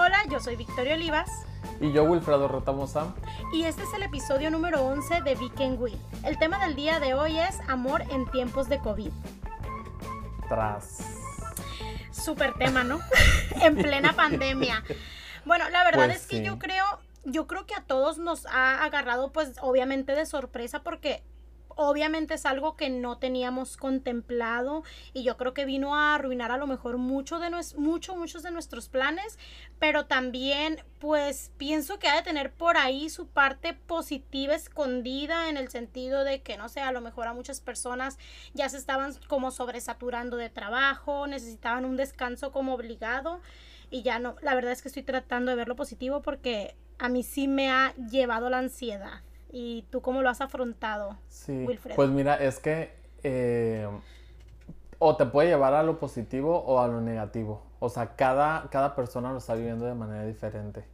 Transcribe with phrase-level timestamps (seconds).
[0.00, 1.28] Hola, yo soy Victoria Olivas.
[1.80, 3.14] Y yo, Wilfredo Rotamosa.
[3.52, 5.98] Y este es el episodio número 11 de Weekend Will.
[6.24, 9.10] El tema del día de hoy es amor en tiempos de COVID.
[10.48, 10.98] Tras.
[12.12, 13.00] Super tema, ¿no?
[13.60, 14.84] en plena pandemia.
[15.44, 16.44] Bueno, la verdad Pues es que sí.
[16.44, 16.84] yo creo,
[17.24, 21.24] yo creo que a todos nos ha agarrado, pues, obviamente de sorpresa, porque
[21.78, 24.82] obviamente es algo que no teníamos contemplado
[25.14, 28.42] y yo creo que vino a arruinar a lo mejor mucho de nues- mucho, muchos
[28.42, 29.38] de nuestros planes,
[29.78, 35.56] pero también pues pienso que ha de tener por ahí su parte positiva escondida en
[35.56, 38.18] el sentido de que no sé, a lo mejor a muchas personas
[38.54, 43.40] ya se estaban como sobresaturando de trabajo, necesitaban un descanso como obligado
[43.90, 47.08] y ya no, la verdad es que estoy tratando de ver lo positivo porque a
[47.08, 49.22] mí sí me ha llevado la ansiedad.
[49.50, 51.16] ¿Y tú cómo lo has afrontado?
[51.28, 51.64] Sí.
[51.66, 51.96] Wilfredo.
[51.96, 53.88] Pues mira, es que eh,
[54.98, 57.62] o te puede llevar a lo positivo o a lo negativo.
[57.80, 60.84] O sea, cada, cada persona lo está viviendo de manera diferente.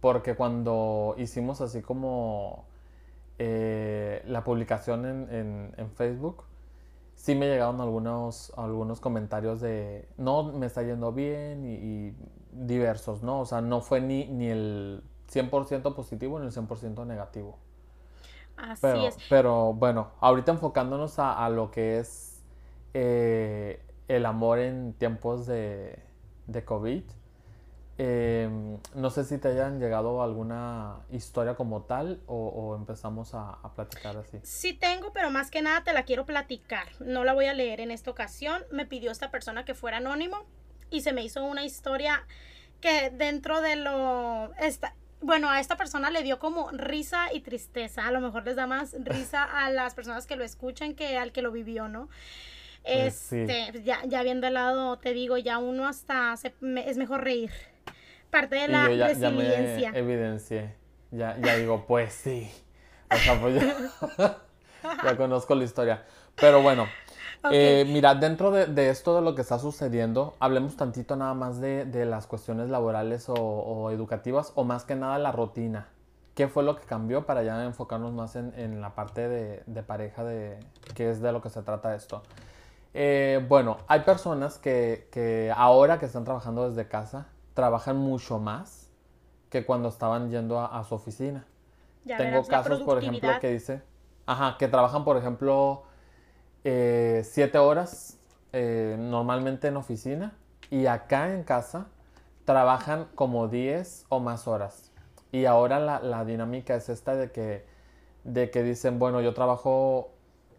[0.00, 2.66] Porque cuando hicimos así como
[3.38, 6.44] eh, la publicación en, en- en Facebook,
[7.14, 12.16] sí me llegaron algunos, algunos comentarios de no me está yendo bien y, y
[12.52, 13.40] diversos, ¿no?
[13.40, 17.58] O sea, no fue ni, ni el 100% positivo ni el 100% negativo.
[18.56, 19.16] Así Pero, es.
[19.28, 22.42] pero bueno, ahorita enfocándonos a, a lo que es
[22.94, 25.98] eh, el amor en tiempos de,
[26.46, 27.02] de COVID,
[27.98, 33.50] eh, no sé si te hayan llegado alguna historia como tal o, o empezamos a,
[33.62, 34.38] a platicar así.
[34.42, 36.88] Sí tengo, pero más que nada te la quiero platicar.
[37.00, 38.62] No la voy a leer en esta ocasión.
[38.70, 40.44] Me pidió esta persona que fuera anónimo
[40.90, 42.26] y se me hizo una historia
[42.80, 44.52] que dentro de lo...
[44.56, 48.06] Esta, bueno, a esta persona le dio como risa y tristeza.
[48.06, 51.32] A lo mejor les da más risa a las personas que lo escuchan que al
[51.32, 52.08] que lo vivió, ¿no?
[52.82, 53.38] Pues sí.
[53.40, 57.24] Este, ya, ya viendo el lado, te digo, ya uno hasta se- me- es mejor
[57.24, 57.50] reír.
[58.30, 59.90] Parte de Y la yo ya, ya me resiliencia.
[59.94, 60.74] evidencié,
[61.10, 62.48] ya, ya digo, pues sí.
[63.10, 63.76] O sea, pues ya,
[65.04, 66.04] ya conozco la historia.
[66.36, 66.86] Pero bueno,
[67.46, 67.52] Ok.
[67.52, 71.60] Eh, mira, dentro de, de esto de lo que está sucediendo, hablemos tantito nada más
[71.60, 75.88] de, de las cuestiones laborales o, o educativas, o más que nada la rutina.
[76.34, 79.82] ¿Qué fue lo que cambió para ya enfocarnos más en, en la parte de, de
[79.82, 80.60] pareja, de
[80.94, 82.22] que es de lo que se trata esto?
[82.92, 88.90] Eh, bueno, hay personas que, que ahora que están trabajando desde casa, trabajan mucho más
[89.48, 91.46] que cuando estaban yendo a, a su oficina.
[92.04, 93.82] Ya Tengo verás, casos, por ejemplo, que dice,
[94.26, 95.84] ajá, que trabajan, por ejemplo,
[96.68, 98.18] eh, siete horas
[98.52, 100.36] eh, normalmente en oficina
[100.68, 101.86] y acá en casa
[102.44, 104.90] trabajan como 10 o más horas.
[105.30, 107.64] Y ahora la, la dinámica es esta de que,
[108.24, 110.10] de que dicen, bueno, yo trabajo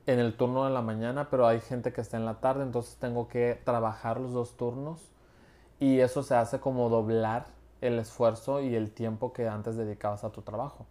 [0.05, 2.95] en el turno de la mañana, pero hay gente que está en la tarde, entonces
[2.95, 5.11] tengo que trabajar los dos turnos
[5.77, 7.47] y eso se hace como doblar
[7.81, 10.85] el esfuerzo y el tiempo que antes dedicabas a tu trabajo.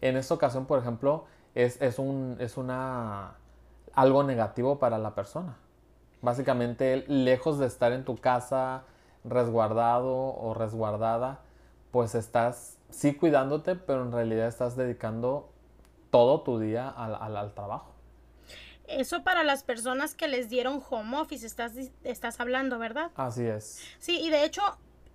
[0.00, 3.36] En esta ocasión, por ejemplo, es, es, un, es una,
[3.94, 5.56] algo negativo para la persona.
[6.22, 8.84] Básicamente, lejos de estar en tu casa
[9.24, 11.40] resguardado o resguardada,
[11.90, 15.50] pues estás sí cuidándote, pero en realidad estás dedicando
[16.10, 17.90] todo tu día al, al- al trabajo.
[18.86, 21.72] Eso para las personas que les dieron home office, estás,
[22.04, 23.10] estás hablando, ¿verdad?
[23.16, 23.80] Así es.
[23.98, 24.62] Sí, y de hecho,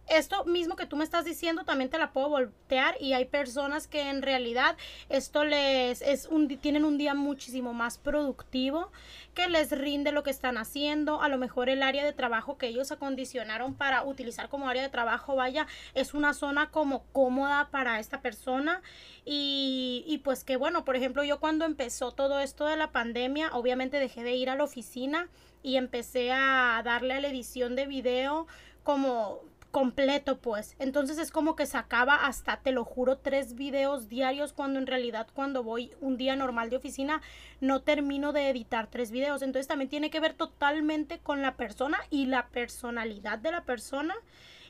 [0.09, 3.87] esto mismo que tú me estás diciendo también te la puedo voltear y hay personas
[3.87, 4.75] que en realidad
[5.09, 8.91] esto les es un tienen un día muchísimo más productivo
[9.33, 12.67] que les rinde lo que están haciendo, a lo mejor el área de trabajo que
[12.67, 17.99] ellos acondicionaron para utilizar como área de trabajo, vaya, es una zona como cómoda para
[17.99, 18.81] esta persona
[19.25, 23.99] y pues que bueno, por ejemplo, yo cuando empezó todo esto de la pandemia, obviamente
[23.99, 25.29] dejé de ir a la oficina
[25.61, 28.47] y empecé a darle a la edición de video
[28.83, 30.75] como completo pues.
[30.79, 35.27] Entonces es como que sacaba hasta te lo juro tres videos diarios cuando en realidad
[35.33, 37.21] cuando voy un día normal de oficina
[37.61, 39.41] no termino de editar tres videos.
[39.41, 44.15] Entonces también tiene que ver totalmente con la persona y la personalidad de la persona.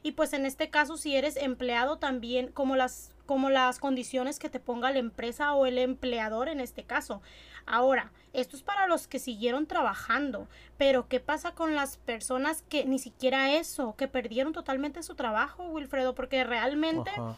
[0.03, 4.49] Y pues en este caso si eres empleado también como las como las condiciones que
[4.49, 7.21] te ponga la empresa o el empleador en este caso.
[7.67, 10.47] Ahora, esto es para los que siguieron trabajando,
[10.77, 15.63] pero ¿qué pasa con las personas que ni siquiera eso, que perdieron totalmente su trabajo,
[15.65, 16.15] Wilfredo?
[16.15, 17.35] Porque realmente Ajá.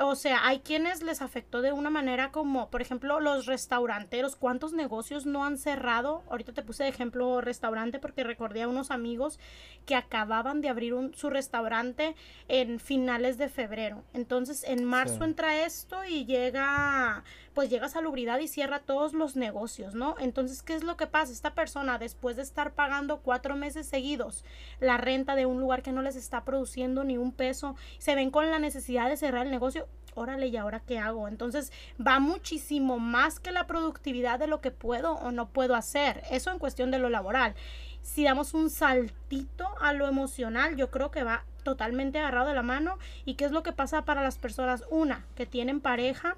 [0.00, 4.36] o sea, hay quienes les afectó de una manera como, por ejemplo, los restauranteros.
[4.36, 6.22] ¿Cuántos negocios no han cerrado?
[6.28, 9.38] Ahorita te puse de ejemplo restaurante porque recordé a unos amigos
[9.86, 12.16] que acababan de abrir un, su restaurante
[12.48, 14.02] en finales de febrero.
[14.12, 15.24] Entonces, en marzo Sí.
[15.24, 17.22] entra esto y llega,
[17.54, 20.16] pues llega salubridad y cierra todos los negocios, ¿no?
[20.18, 21.32] Entonces, ¿qué es lo que pasa?
[21.32, 24.44] Esta persona, después de estar pagando cuatro meses seguidos
[24.80, 28.30] la renta de un lugar que no les está produciendo ni un peso, se ven
[28.30, 31.28] con la necesidad de cerrar el negocio, órale, ¿y ahora qué hago?
[31.28, 31.72] Entonces
[32.04, 36.22] va muchísimo más que la productividad de lo que puedo o no puedo hacer.
[36.30, 37.54] Eso en cuestión de lo laboral.
[38.02, 42.62] Si damos un saltito a lo emocional, yo creo que va totalmente agarrado de la
[42.62, 42.98] mano.
[43.24, 44.84] ¿Y qué es lo que pasa para las personas?
[44.90, 46.36] Una, que tienen pareja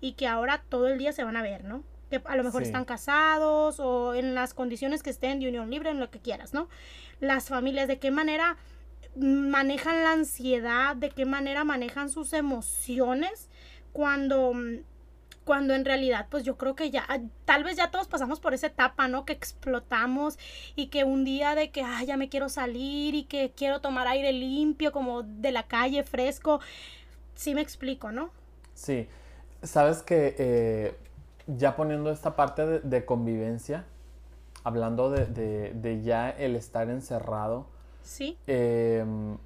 [0.00, 1.84] y que ahora todo el día se van a ver, ¿no?
[2.10, 5.90] Que a lo mejor están casados o en las condiciones que estén de unión libre,
[5.90, 6.68] en lo que quieras, ¿no?
[7.20, 8.56] Las familias, ¿de qué manera
[9.16, 13.48] manejan la ansiedad, de qué manera manejan sus emociones
[13.92, 14.52] cuando
[15.44, 17.06] cuando en realidad pues yo creo que ya
[17.44, 19.24] tal vez ya todos pasamos por esa etapa, ¿no?
[19.24, 20.38] Que explotamos
[20.76, 24.32] y que un día de que ya me quiero salir y que quiero tomar aire
[24.32, 26.60] limpio como de la calle fresco.
[27.34, 28.30] Sí me explico, ¿no?
[28.74, 29.08] Sí.
[29.62, 30.98] Sabes que eh,
[31.46, 33.84] ya poniendo esta parte de, convivencia,
[34.64, 37.66] hablando de, ya el estar encerrado,
[38.02, 38.38] Sí.
[38.46, 39.36] Em,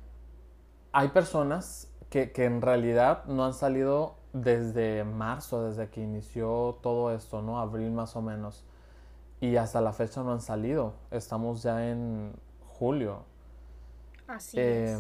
[0.93, 7.43] hay personas que, en realidad no han salido desde marzo, desde que inició todo esto,
[7.43, 7.58] ¿no?
[7.58, 8.64] Abril más o menos.
[9.40, 10.94] Y hasta la fecha no han salido.
[11.11, 12.32] Estamos ya en
[12.66, 13.25] julio.
[14.28, 14.99] Así es.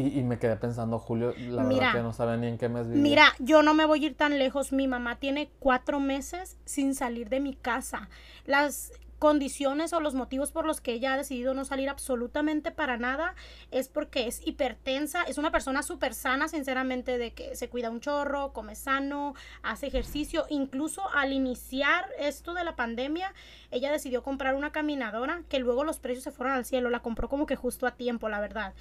[0.00, 3.02] Y, me quedé pensando, Julio, la verdad que no sabía ni en qué mes vivía.
[3.02, 4.72] Mira, yo no me voy a ir tan lejos.
[4.72, 8.08] Mi mamá tiene cuatro meses sin salir de mi casa.
[8.46, 12.96] Las condiciones o los motivos por los que ella ha decidido no salir absolutamente para
[12.96, 13.34] nada
[13.70, 18.00] es porque es hipertensa, es una persona súper sana, sinceramente, de que se cuida un
[18.00, 23.34] chorro, come sano, hace ejercicio, incluso al iniciar esto de la pandemia,
[23.70, 27.28] ella decidió comprar una caminadora que luego los precios se fueron al cielo, la compró
[27.28, 28.74] como que justo a tiempo, la verdad.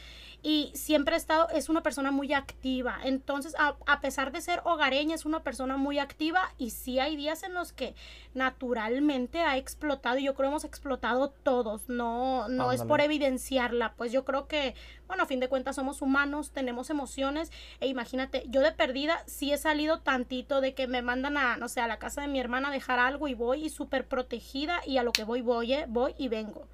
[0.44, 4.62] Y siempre ha estado, es una persona muy activa, entonces a, a pesar de ser
[4.66, 7.96] hogareña, es una persona muy activa y sí hay días en los que
[8.34, 14.12] naturalmente ha explotado y yo creo hemos explotado todos, no, no es por evidenciarla, pues
[14.12, 14.76] yo creo que,
[15.08, 19.54] bueno, a fin de cuentas somos humanos, tenemos emociones, e imagínate, yo de perdida sí
[19.54, 22.40] he salido tantito de que me mandan a, no sé, a la casa de mi
[22.40, 25.74] hermana a dejar algo y voy y súper protegida y a lo que voy, voy,
[25.74, 26.68] eh, voy y vengo.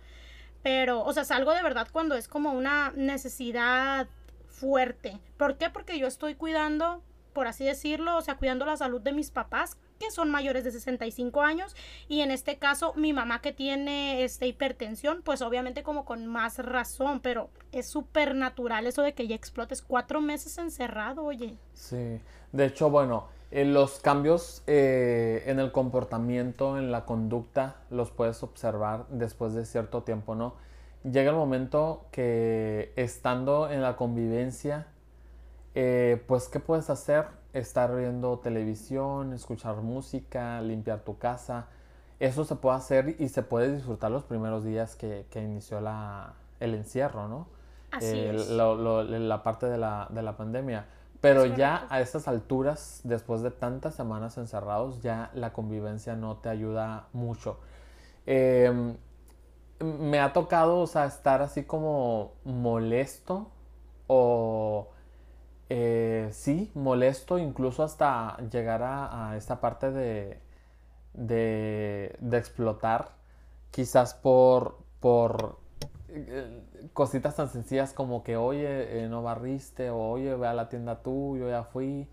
[0.64, 4.08] Pero, o sea, salgo de verdad cuando es como una necesidad
[4.48, 5.20] fuerte.
[5.38, 5.70] ¿Por qué?
[5.70, 7.04] Porque yo estoy cuidando,
[7.34, 10.72] por así decirlo, o sea, cuidando la salud de mis papás, que son mayores de
[10.72, 11.76] 65 años
[12.08, 16.60] y en este caso mi mamá que tiene este hipertensión pues obviamente como con más
[16.60, 22.20] razón pero es súper natural eso de que ya explotes cuatro meses encerrado oye sí
[22.52, 28.42] de hecho bueno eh, los cambios eh, en el comportamiento en la conducta los puedes
[28.44, 30.56] observar después de cierto tiempo no
[31.04, 34.88] llega el momento que estando en la convivencia
[35.76, 37.26] eh, pues qué puedes hacer
[37.56, 41.68] estar viendo televisión, escuchar música, limpiar tu casa.
[42.20, 46.76] Eso se puede hacer y se puede disfrutar los primeros días que, inició la, el
[46.76, 47.48] encierro, ¿no?
[47.92, 48.50] Así es.
[48.50, 50.86] la parte de la, de la pandemia.
[51.26, 56.50] Pero ya a estas alturas, después de tantas semanas encerrados, ya la convivencia no te
[56.50, 57.58] ayuda mucho.
[58.28, 58.96] Em,
[59.80, 63.50] me ha tocado, o sea, estar así como molesto
[64.06, 64.90] o
[65.70, 70.40] eh, sí, molesto, incluso hasta llegar a, esta parte de,
[71.14, 73.14] de, explotar,
[73.72, 75.58] quizás por, por
[76.94, 81.02] cositas tan sencillas como que, oye, eh, no barriste, o oye, ve a la tienda
[81.02, 82.08] tú, yo ya fui.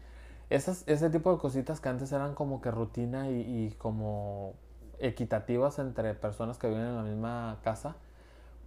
[0.51, 4.55] Esas, ese tipo de cositas que antes eran como que rutina y, como
[4.99, 7.97] equitativas entre personas que viven en la misma casa,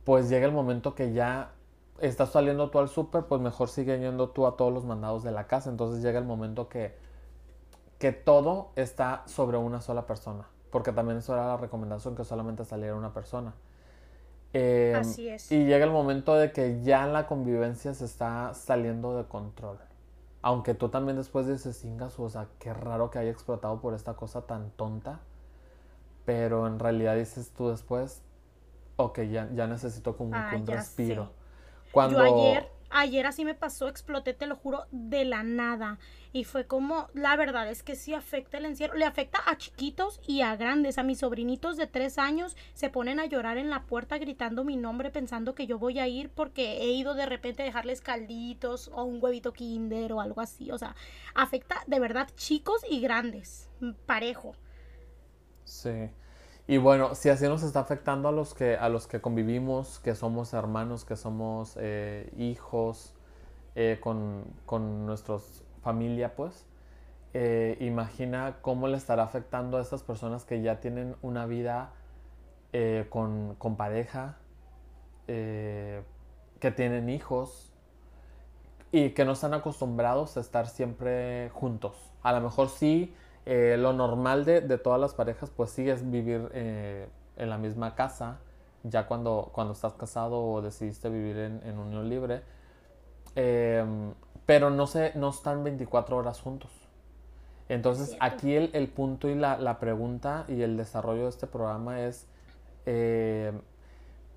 [0.04, 1.52] pues llega el momento que ya
[2.00, 5.32] estás saliendo tú al súper, pues mejor sigue yendo tú a todos los mandados de
[5.32, 5.70] la casa.
[5.70, 6.98] Entonces llega el momento que,
[8.00, 10.48] que todo está sobre una sola persona.
[10.72, 13.54] Porque también eso era la recomendación, que solamente saliera una persona.
[14.58, 15.52] Em, Así es.
[15.52, 19.78] Y llega el momento de que ya la convivencia se está saliendo de control.
[20.42, 24.14] Aunque tú también después dices, cingas, o sea, qué raro que haya explotado por esta
[24.14, 25.20] cosa tan tonta.
[26.24, 28.22] Pero en realidad dices tú después,
[28.96, 31.32] ok, ya, ya necesito como ah, un respiro.
[31.94, 36.00] Yo ayer, ayer así me pasó, exploté, te lo juro, de la nada.
[36.32, 38.96] Y fue como, la verdad es que sí afecta el encierro.
[38.96, 40.98] Le afecta a chiquitos y a grandes.
[40.98, 44.78] A mis sobrinitos de tres años se ponen a llorar en la puerta gritando mi
[44.78, 48.90] nombre pensando que yo voy a ir porque he ido de repente a dejarles calditos
[48.94, 50.72] o un huevito kinder o algo así.
[50.72, 50.96] O sea,
[51.34, 53.70] afecta de verdad chicos y grandes.
[54.06, 54.56] Parejo.
[55.66, 56.10] Sí.
[56.68, 60.16] Y bueno, si así nos está afectando a los que, a los que convivimos, que
[60.16, 63.16] somos hermanos, que somos eh, hijos,
[63.78, 65.36] eh, con, con nuestra
[65.84, 66.66] familia, pues,
[67.34, 71.92] eh, imagina cómo le estará afectando a estas personas que ya tienen una vida
[72.72, 74.38] eh, con, pareja,
[75.28, 77.74] que tienen hijos
[78.94, 81.98] y que no están acostumbrados a estar siempre juntos.
[82.24, 83.14] A lo mejor sí,
[83.46, 88.40] lo normal de, todas las parejas pues sí es vivir en la misma casa,
[88.84, 92.42] ya cuando, cuando estás casado o decidiste vivir en, unión libre,
[94.46, 96.72] pero no, se, no están 24 horas juntos.
[97.68, 102.28] Entonces, aquí el, punto y la, pregunta y el desarrollo de este programa es
[102.86, 103.52] eh,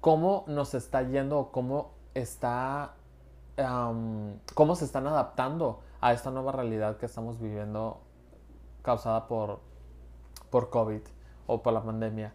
[0.01, 2.95] cómo nos está yendo o cómo está,
[4.55, 8.01] cómo se están adaptando a esta nueva realidad que estamos viviendo
[8.89, 9.61] causada por,
[10.49, 11.03] por COVID
[11.47, 12.33] o por la pandemia.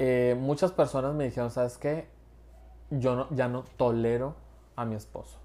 [0.00, 2.08] Eh, muchas personas me dijeron, ¿sabes qué?
[2.90, 4.34] Yo no, ya no tolero
[4.74, 5.38] a mi esposo.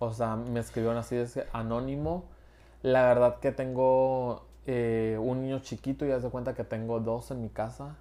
[0.00, 2.24] O sea, me escribieron así, es anónimo
[2.82, 7.30] la verdad que tengo eh, un niño chiquito y haz de cuenta que tengo dos
[7.30, 7.96] en mi casa.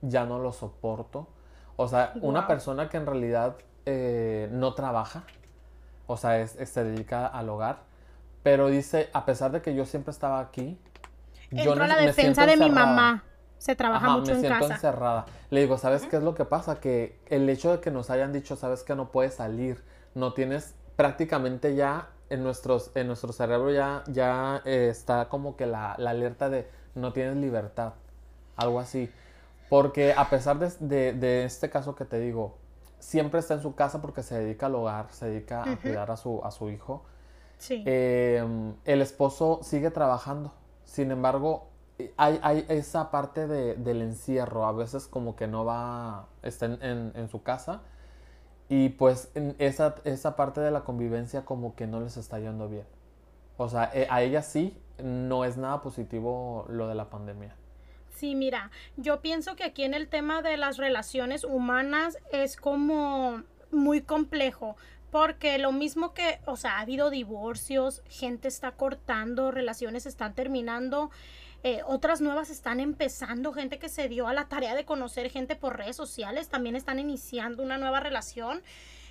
[0.00, 1.28] Ya no lo soporto.
[1.76, 5.24] O sea, una persona que en realidad eh, no trabaja,
[6.06, 7.80] o sea, se dedica al hogar,
[8.46, 10.78] pero dice, a pesar de que yo siempre estaba aquí,
[11.50, 13.24] yo no, la defensa de mi mamá.
[13.58, 15.26] Se trabaja mucho me siento encerrada.
[15.50, 16.78] Le digo, ¿sabes qué es lo que pasa?
[16.78, 19.82] Que el hecho de que nos hayan dicho, sabes que no puedes salir,
[20.14, 25.66] no tienes prácticamente ya en, nuestros, en nuestro cerebro ya, ya eh, está como que
[25.66, 27.94] la, alerta de no tienes libertad,
[28.54, 29.10] algo así.
[29.68, 32.56] Porque a pesar de, este caso que te digo,
[33.00, 36.16] siempre está en su casa porque se dedica al hogar, se dedica a cuidar a
[36.16, 37.02] su, a su hijo.
[37.58, 37.82] Sí.
[37.86, 40.52] Em, el esposo sigue trabajando.
[40.84, 41.68] Sin embargo,
[42.16, 44.66] hay, hay esa parte del encierro.
[44.66, 47.82] A veces como que no va, está en, en su casa
[48.68, 52.86] y pues esa, esa parte de la convivencia como que no les está yendo bien.
[53.56, 57.54] O sea, eh, a ella sí no es nada positivo lo de la pandemia.
[58.10, 63.42] Sí, mira, yo pienso que aquí en el tema de las relaciones humanas es como
[63.70, 64.76] muy complejo,
[65.10, 71.10] porque lo mismo que, o sea, ha habido divorcios, gente está cortando, relaciones están terminando,
[71.62, 75.56] eh, otras nuevas están empezando, gente que se dio a la tarea de conocer gente
[75.56, 78.62] por redes sociales, también están iniciando una nueva relación.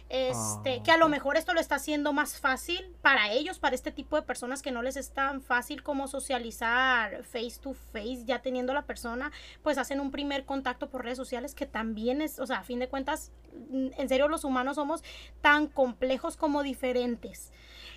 [0.09, 1.09] Este, que a lo ah.
[1.09, 4.71] mejor esto lo está haciendo más fácil para ellos, para este tipo de personas que
[4.71, 9.31] no les es tan fácil como socializar face to face, ya teniendo la persona,
[9.63, 12.79] pues hacen un primer contacto por redes sociales que también es, o sea, a fin
[12.79, 13.31] de cuentas,
[13.71, 15.03] en serio los humanos somos
[15.41, 17.51] tan complejos como diferentes.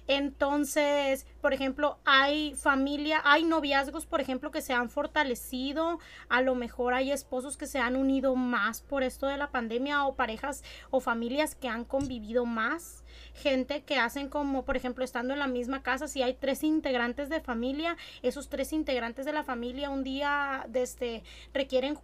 [0.08, 5.98] Entonces, por ejemplo, hay familia, hay noviazgos, por ejemplo, que se han fortalecido,
[6.30, 10.06] a lo mejor hay esposos que se han unido más por esto de la pandemia
[10.06, 15.34] o parejas o familias que han convivido más, gente que hacen como, por ejemplo, estando
[15.34, 19.44] en la misma casa, si hay tres integrantes de familia, esos tres integrantes de la
[19.44, 21.22] familia un día desde
[21.52, 21.98] requieren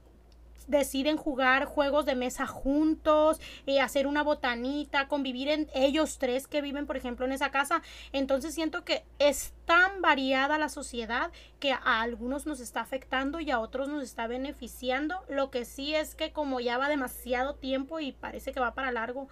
[0.66, 6.62] deciden jugar juegos de mesa juntos, y hacer una botanita, convivir en ellos tres que
[6.62, 7.82] viven, por ejemplo, en esa casa.
[8.12, 13.50] Entonces siento que es tan variada la sociedad que a algunos nos está afectando y
[13.50, 15.24] a otros nos está beneficiando.
[15.28, 18.92] Lo que sí es que como ya va demasiado tiempo y parece que va para
[18.92, 19.28] largo,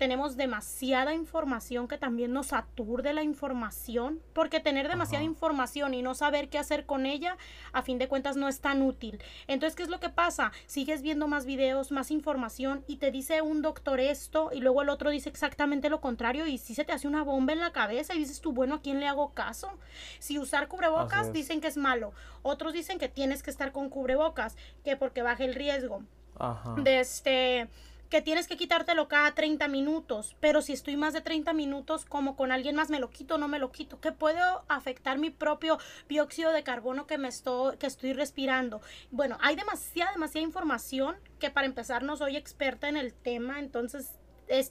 [0.00, 6.14] tenemos demasiada información que también nos aturde la información, porque tener demasiada información y no
[6.14, 7.36] saber qué hacer con ella,
[7.74, 9.20] a fin de cuentas no es tan útil.
[9.46, 10.52] Entonces, ¿qué es lo que pasa?
[10.64, 14.88] Sigues viendo más videos, más información y te dice un doctor esto y luego el
[14.88, 18.14] otro dice exactamente lo contrario y si se te hace una bomba en la cabeza
[18.14, 19.68] y dices tú, bueno, ¿a quién le hago caso?
[20.18, 24.56] Si usar cubrebocas dicen que es malo, otros dicen que tienes que estar con cubrebocas,
[24.82, 26.02] que porque baja el riesgo.
[26.78, 27.68] De este
[28.10, 32.36] que tienes que quitártelo cada 30 minutos, pero si estoy más de 30 minutos como
[32.36, 35.78] con alguien más, me lo quito no me lo quito, que puede afectar mi propio
[36.08, 38.82] dióxido de carbono que me estoy, que estoy respirando.
[39.12, 44.18] Bueno, hay demasiada, demasiada información que para empezar no soy experta en el tema, entonces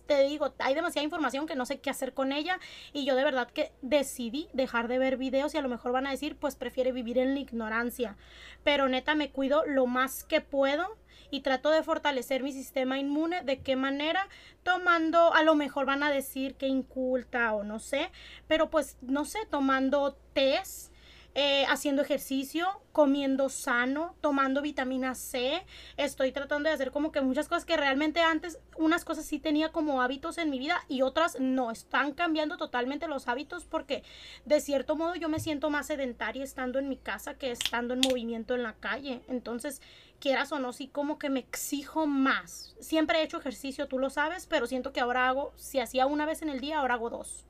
[0.05, 2.59] te digo, hay demasiada información que no sé qué hacer con ella
[2.91, 6.05] y yo de verdad que decidí dejar de ver videos y a lo mejor van
[6.05, 8.17] a decir, pues prefiere vivir en la ignorancia.
[8.65, 10.97] Pero neta me cuido lo más que puedo
[11.31, 13.43] y trato de fortalecer mi sistema inmune.
[13.43, 14.27] ¿De qué manera?
[14.63, 18.11] Tomando, a lo mejor van a decir que inculta o no sé,
[18.47, 20.91] pero pues no sé, tomando test
[21.35, 25.63] eh, haciendo ejercicio, comiendo sano, tomando vitamina C.
[25.95, 29.71] Estoy tratando de hacer como que muchas cosas que realmente antes unas cosas sí tenía
[29.71, 31.69] como hábitos en mi vida y otras no.
[31.69, 34.03] Están cambiando totalmente los hábitos porque
[34.45, 38.01] de cierto modo yo me siento más sedentaria estando en mi casa que estando en
[38.01, 39.21] movimiento en la calle.
[39.27, 39.81] Entonces,
[40.19, 42.75] quieras o no, sí como que me exijo más.
[42.79, 46.25] Siempre he hecho ejercicio, tú lo sabes, pero siento que ahora hago, si hacía una
[46.25, 47.45] vez en el día, ahora hago dos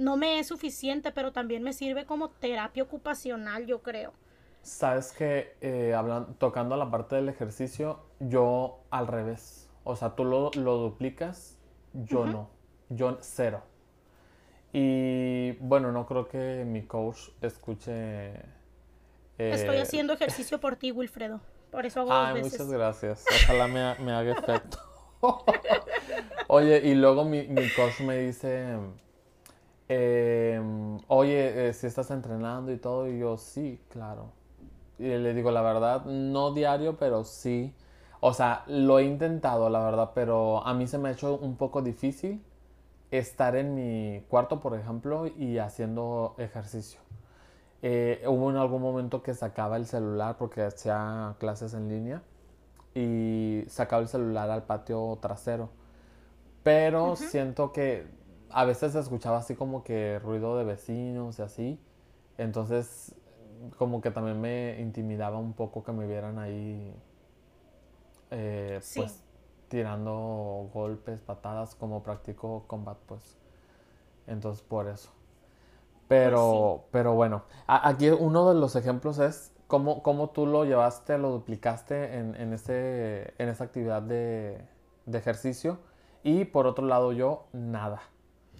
[0.00, 4.14] no me es suficiente, pero también me sirve como terapia ocupacional, yo creo.
[4.62, 5.94] Sabes que eh,
[6.38, 9.68] tocando la parte del ejercicio, yo al revés.
[9.84, 11.58] O sea, tú lo, duplicas,
[11.92, 12.48] yo no.
[12.88, 13.62] Yo cero.
[14.72, 18.30] Y bueno, no creo que mi coach escuche.
[19.36, 21.40] Estoy eh, haciendo ejercicio por ti, Wilfredo.
[21.70, 23.24] Por eso hago Ay, muchas gracias.
[23.44, 24.78] Ojalá me, me haga efecto.
[26.48, 28.76] Oye, y luego mi, mi coach me dice,
[29.88, 34.32] em, oye, eh, si estás entrenando y todo, y yo, sí, claro.
[34.98, 37.72] Y le digo, la verdad, no diario, pero sí.
[38.20, 41.56] O sea, lo he intentado, la verdad, pero a mí se me ha hecho un
[41.56, 42.42] poco difícil
[43.10, 47.00] estar en mi cuarto, por ejemplo, y haciendo ejercicio.
[47.82, 52.22] Eh, hubo en algún momento que sacaba el celular porque hacía clases en línea
[52.94, 55.70] y sacaba el celular al patio trasero.
[56.62, 58.06] Pero siento que
[58.50, 61.80] a veces se escuchaba así como que ruido de vecinos y así.
[62.36, 63.14] Entonces,
[63.78, 66.94] como que también me intimidaba un poco que me vieran ahí,
[68.30, 69.22] eh, pues,
[69.68, 73.36] tirando golpes, patadas, como practico combat, pues.
[74.26, 75.10] Entonces, por eso.
[76.10, 81.16] Pero, pues pero bueno, aquí uno de los ejemplos es cómo, cómo tú lo llevaste,
[81.18, 84.60] lo duplicaste en, en, ese, en esa actividad de,
[85.06, 85.78] de ejercicio.
[86.24, 88.02] Y por otro lado, yo, nada.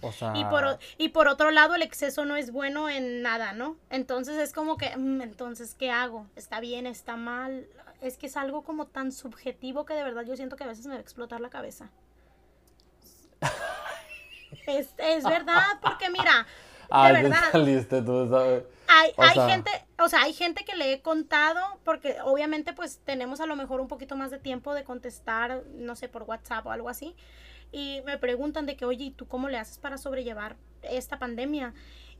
[0.01, 0.31] O sea...
[0.37, 3.75] y, por, y por otro lado, el exceso no es bueno en nada, ¿no?
[3.89, 6.27] Entonces es como que, mm, entonces, ¿qué hago?
[6.37, 6.87] ¿Está bien?
[6.87, 7.67] ¿Está mal?
[7.99, 10.87] Es que es algo como tan subjetivo que de verdad yo siento que a veces
[10.87, 11.89] me va a explotar la cabeza.
[14.67, 16.47] es, es verdad, porque mira,
[17.07, 17.51] de verdad.
[17.51, 18.63] Saliste, tú sabes.
[18.87, 23.39] Hay, hay gente, o sea, hay gente que le he contado, porque obviamente pues tenemos
[23.39, 26.71] a lo mejor un poquito más de tiempo de contestar, no sé, por WhatsApp o
[26.71, 27.15] algo así
[27.71, 31.73] y me preguntan de que, oye, ¿y tú cómo le haces para sobrellevar esta pandemia?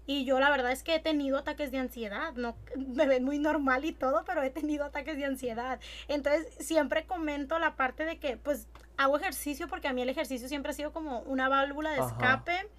[0.08, 3.38] Y yo la verdad es que he tenido ataques de ansiedad, no me ven muy
[3.38, 5.80] normal y todo, pero he tenido ataques de ansiedad.
[6.08, 10.48] Entonces siempre comento la parte de que pues hago ejercicio porque a mí el ejercicio
[10.48, 12.70] siempre ha sido como una válvula de escape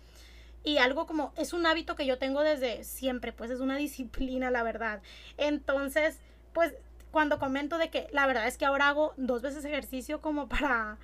[0.65, 4.51] y algo como es un hábito que yo tengo desde siempre, pues es una disciplina,
[4.51, 5.03] la verdad.
[5.37, 6.19] Entonces,
[6.53, 6.75] pues
[7.11, 10.99] cuando comento de que la verdad es que ahora hago dos veces ejercicio como para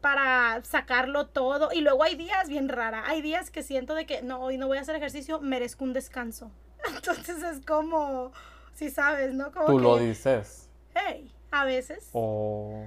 [0.00, 1.70] para sacarlo todo.
[1.72, 3.04] Y luego hay días bien rara.
[3.06, 5.92] Hay días que siento de que no, hoy no voy a hacer ejercicio, merezco un
[5.92, 6.50] descanso.
[6.94, 8.30] Entonces es como,
[8.74, 9.50] si sabes, ¿no?
[9.50, 10.68] Como Tú lo dices.
[10.94, 12.10] Hey, a veces.
[12.12, 12.84] Oh.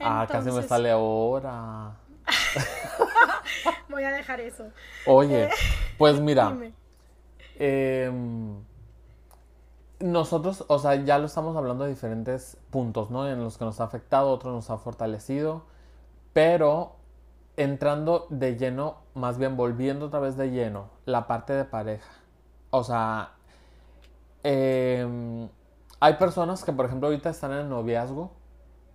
[0.00, 1.96] Ah, casi me sale ahora.
[3.88, 4.64] voy a dejar eso.
[5.06, 5.50] Oye, eh,
[5.98, 6.56] pues mira.
[7.58, 8.62] Em,
[10.00, 13.28] nosotros, o sea, ya lo estamos hablando de diferentes puntos, ¿no?
[13.28, 15.64] En los que nos ha afectado, otros nos ha fortalecido.
[16.32, 16.96] Pero
[17.56, 22.10] entrando de lleno, más bien volviendo otra vez de lleno, la parte de pareja.
[22.70, 23.32] O sea,
[24.42, 25.48] em,
[26.00, 28.32] hay personas que, por ejemplo, ahorita están en el noviazgo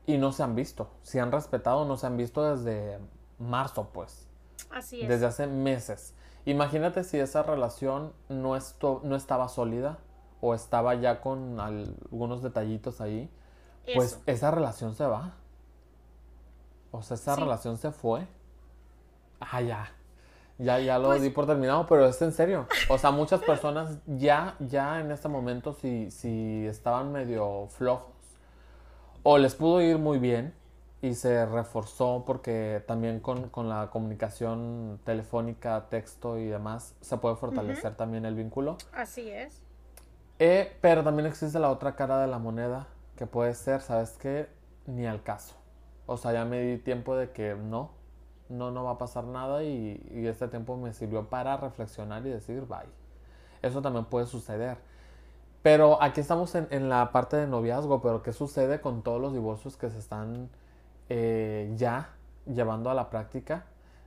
[0.06, 0.89] y no se han visto.
[1.02, 3.00] Si han respetado, no se han visto desde
[3.39, 4.28] marzo, pues.
[4.69, 5.08] Así es.
[5.08, 6.13] Desde hace meses.
[6.45, 8.58] Imagínate si esa relación no,
[9.04, 9.99] no estaba sólida
[10.41, 13.30] o estaba ya con algunos detallitos ahí.
[13.95, 15.34] Pues esa relación se va.
[16.91, 18.28] O sea, esa relación se fue.
[19.39, 19.91] Ah, ya.
[20.58, 22.67] Ya, ya lo pues di por terminado, pero es en serio.
[22.89, 28.12] O sea, muchas personas ya, ya en este momento, si, si estaban medio flojos,
[29.23, 30.54] o les pudo ir muy bien
[31.02, 37.96] y se reforzó porque también con, la comunicación telefónica, texto y demás, se puede fortalecer
[37.96, 38.78] también el vínculo.
[38.94, 39.62] Así es.
[40.40, 44.48] Eh, pero también existe la otra cara de la moneda, que puede ser, ¿sabes qué?
[44.88, 45.56] Ni al caso.
[46.06, 47.92] O sea, ya me di tiempo de que no,
[48.50, 52.66] no, no va a pasar nada y, este tiempo me sirvió para reflexionar y decir
[52.66, 52.90] bye.
[53.62, 54.78] Eso también puede suceder.
[55.62, 59.76] Pero aquí estamos en, la parte de noviazgo, pero ¿qué sucede con todos los divorcios
[59.78, 60.50] que se están
[61.10, 62.12] eh, ya
[62.45, 63.65] llevando a la práctica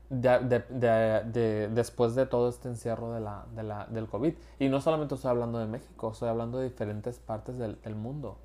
[0.09, 4.35] de, después de todo este encierro la, del COVID?
[4.59, 8.39] Y no solamente estoy hablando de México, estoy hablando de diferentes partes del, del mundo.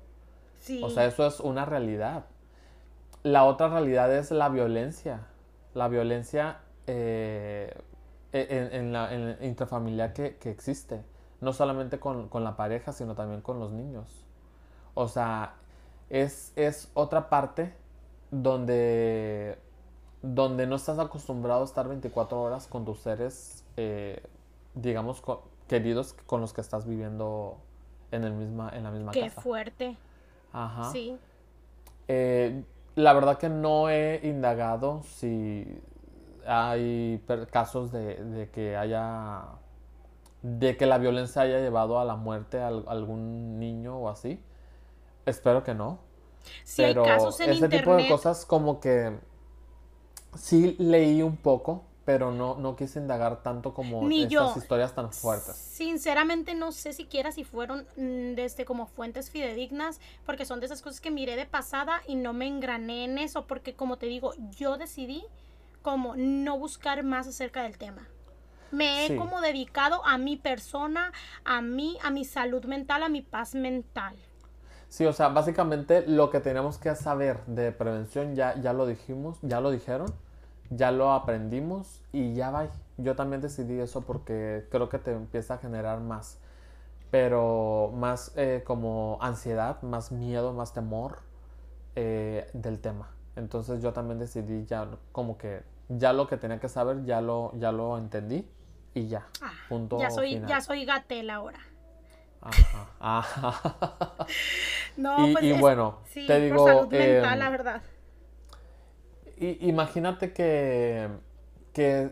[0.58, 0.82] Sí.
[0.82, 2.24] O sea, eso es una realidad
[3.22, 5.26] la otra realidad es la violencia.
[5.74, 7.74] La violencia eh,
[8.32, 11.02] e, en, la intrafamiliar que, existe.
[11.40, 14.24] No solamente con, la pareja, sino también con los niños.
[14.94, 15.54] O sea,
[16.10, 17.74] es, es otra parte
[18.30, 19.58] donde,
[20.22, 24.22] donde no estás acostumbrado a estar 24 horas con tus seres, eh,
[24.74, 25.22] digamos,
[25.66, 27.58] queridos con los que estás viviendo
[28.10, 29.24] en, el misma, en la misma casa.
[29.24, 29.96] Qué fuerte.
[30.52, 30.90] Ajá.
[30.90, 31.16] Sí.
[32.08, 32.64] Eh,
[32.94, 35.80] la verdad que no he indagado si
[36.46, 39.44] hay casos de, que haya,
[40.42, 44.42] de que la violencia haya llevado a la muerte a, algún niño o así.
[45.26, 46.00] Espero que no.
[46.76, 49.18] Pero hay casos en ese tipo de cosas como que
[50.34, 55.12] sí leí un poco, pero no, no quise indagar tanto como Ni estas historias tan
[55.12, 55.56] fuertes.
[55.56, 60.80] Sinceramente no sé siquiera si fueron desde este, como fuentes fidedignas, porque son de esas
[60.80, 64.32] cosas que miré de pasada y no me engrané en eso, porque como te digo,
[64.56, 65.22] yo decidí
[65.82, 68.08] como no buscar más acerca del tema.
[68.70, 71.12] Me he como dedicado a mi persona,
[71.44, 74.16] a mí, a mi salud mental, a mi paz mental.
[74.88, 79.38] Sí, o sea, básicamente lo que tenemos que saber de prevención ya, ya lo dijimos,
[79.42, 80.12] ya lo dijeron
[80.70, 82.68] ya lo aprendimos y ya va.
[82.96, 86.38] Yo también decidí eso porque creo que te empieza a generar más,
[87.10, 91.20] pero más eh, como ansiedad, más miedo, más temor
[91.94, 93.10] eh, del tema.
[93.36, 97.52] Entonces yo también decidí ya como que ya lo que tenía que saber ya lo,
[97.56, 98.46] ya lo entendí
[98.94, 99.26] y ya.
[99.40, 101.60] Ah, punto ya soy, ya soy Gatel ahora.
[102.40, 104.26] Ajá,
[104.96, 106.66] no, y, pues y bueno, te digo.
[106.66, 107.82] salud mental, em, la verdad
[109.40, 111.08] imagínate que,
[111.72, 112.10] que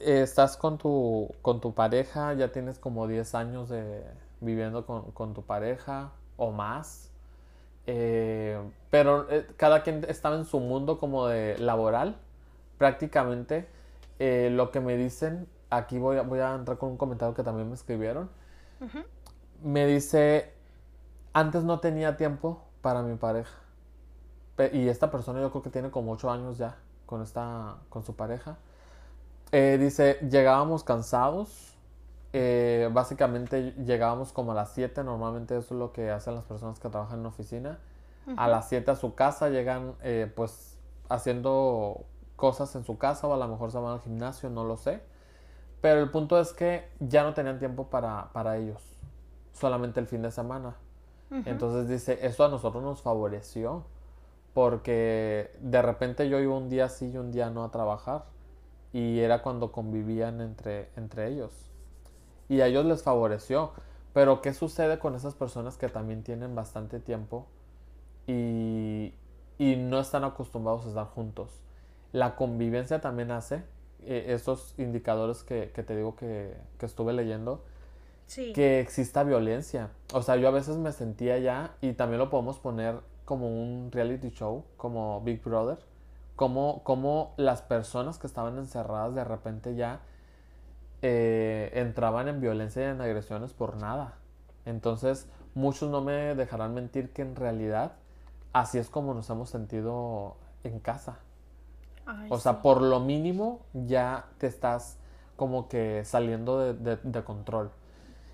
[0.00, 4.04] estás con tu, con tu pareja, ya tienes como 10 años de
[4.40, 7.10] viviendo con, tu pareja o más,
[7.86, 8.58] eh,
[8.90, 12.16] pero eh, cada quien estaba en su mundo como de laboral,
[12.78, 13.66] prácticamente.
[14.20, 17.42] Eh, lo que me dicen, aquí voy a, voy a entrar con un comentario que
[17.42, 18.30] también me escribieron.
[19.62, 20.52] Me dice,
[21.32, 23.58] antes no tenía tiempo para mi pareja
[24.72, 28.16] y esta persona yo creo que tiene como 8 años ya con, esta, con su
[28.16, 28.56] pareja.
[29.52, 31.74] Eh, dice, llegábamos cansados.
[32.32, 35.04] Eh, básicamente llegábamos como a las 7.
[35.04, 37.78] Normalmente eso es lo que hacen las personas que trabajan en oficina.
[38.36, 40.76] A las 7 a su casa llegan eh, pues
[41.08, 42.04] haciendo
[42.36, 45.00] cosas en su casa o a lo mejor se van al gimnasio, no lo sé.
[45.80, 48.97] Pero el punto es que ya no tenían tiempo para, para ellos.
[49.58, 50.76] Solamente el fin de semana.
[51.44, 53.84] Entonces dice, eso a nosotros nos favoreció
[54.54, 58.24] porque de repente yo iba un día sí y un día no a trabajar
[58.92, 61.70] y era cuando convivían entre, entre ellos.
[62.48, 63.72] Y a ellos les favoreció.
[64.14, 67.46] Pero ¿qué sucede con esas personas que también tienen bastante tiempo
[68.26, 69.14] y,
[69.58, 71.50] y no están acostumbrados a estar juntos?
[72.12, 73.62] La convivencia también hace,
[74.02, 77.64] eh, esos indicadores que, que te digo que, que estuve leyendo,
[78.34, 79.90] que exista violencia.
[80.12, 83.90] O sea, yo a veces me sentía ya, y también lo podemos poner como un
[83.92, 85.78] reality show, como Big Brother,
[86.36, 90.00] como, como las personas que estaban encerradas de repente ya
[91.02, 94.14] eh, entraban en violencia y en agresiones por nada.
[94.64, 97.92] Entonces, muchos no me dejarán mentir que en realidad
[98.52, 101.18] así es como nos hemos sentido en casa.
[102.30, 104.98] o sea, por lo mínimo ya te estás
[105.36, 107.70] como que saliendo de, de, control.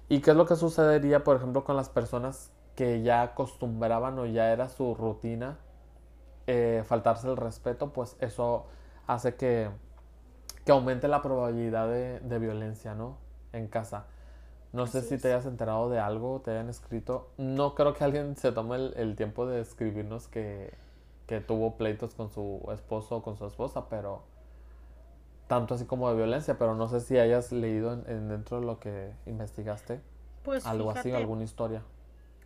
[0.09, 4.27] ¿Y qué es lo que sucedería, por ejemplo, con las personas que ya acostumbraban o
[4.27, 5.59] ya era su rutina
[6.47, 8.67] eh, faltarse el respeto, pues eso
[9.07, 9.71] hace que,
[10.67, 13.17] que aumente la probabilidad de, violencia, ¿no?
[13.53, 14.07] En casa.
[14.73, 17.31] No sé si te hayas enterado de algo, te hayan escrito.
[17.39, 20.75] No creo que alguien se tome el, tiempo de escribirnos que,
[21.27, 24.25] que, tuvo pleitos con su esposo o con su esposa, pero
[25.47, 28.79] tanto así como de violencia, pero no sé si hayas leído en, dentro de lo
[28.81, 30.01] que investigaste
[30.43, 31.83] pues algo así, alguna historia.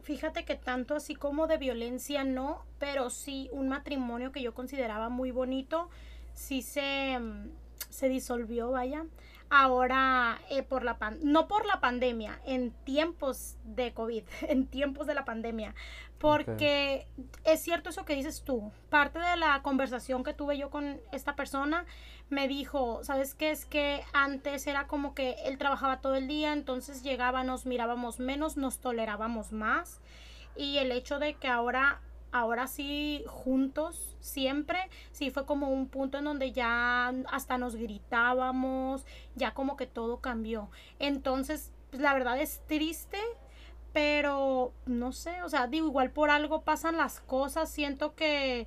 [0.02, 5.08] Fíjate que tanto así como de violencia no, pero sí un matrimonio que yo consideraba
[5.08, 5.90] muy bonito,
[6.32, 7.50] sí se, mm,
[7.90, 9.04] se disolvió, vaya.
[9.50, 15.14] Ahora, eh, por la no por la pandemia, en tiempos de COVID, en tiempos de
[15.14, 15.74] la pandemia,
[16.18, 17.06] porque
[17.44, 18.72] es cierto eso que dices tú.
[18.90, 21.86] Parte de la conversación que tuve yo con esta persona
[22.28, 23.50] me dijo, ¿sabes qué?
[23.50, 28.18] Es que antes era como que él trabajaba todo el día, entonces llegaba, nos mirábamos
[28.18, 30.00] menos, nos tolerábamos más.
[30.56, 32.00] Y el hecho de que ahora,
[32.32, 34.78] ahora sí, juntos, siempre,
[35.12, 40.20] sí fue como un punto en donde ya hasta nos gritábamos, ya como que todo
[40.20, 40.68] cambió.
[40.98, 43.18] Entonces, pues, la verdad es triste
[43.92, 48.66] pero no sé, o sea, digo, igual por algo pasan las cosas, siento que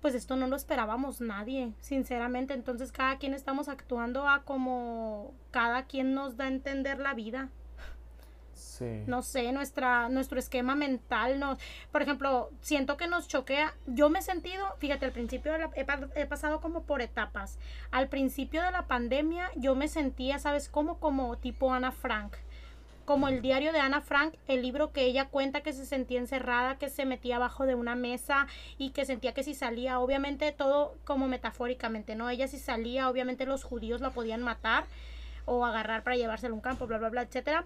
[0.00, 5.86] pues esto no lo esperábamos nadie, sinceramente, entonces cada quien estamos actuando a como cada
[5.86, 7.48] quien nos da a entender la vida.
[8.54, 9.02] Sí.
[9.06, 11.58] No sé, nuestra, nuestro esquema mental, no,
[11.92, 13.74] por ejemplo, siento que nos choquea.
[13.86, 17.58] Yo me he sentido, fíjate, al principio he, he, pasado como por etapas.
[17.90, 20.98] Al principio de la pandemia yo me sentía, ¿sabes cómo?
[20.98, 22.36] Como tipo Ana Frank
[23.06, 26.76] como el diario de Ana Frank, el libro que ella cuenta que se sentía encerrada,
[26.76, 30.96] que se metía abajo de una mesa y que sentía que si salía, obviamente todo
[31.04, 32.28] como metafóricamente, ¿no?
[32.28, 34.84] Ella si salía, obviamente los judíos la podían matar
[35.46, 37.64] o agarrar para llevárselo a un campo, bla, bla, bla, etcétera.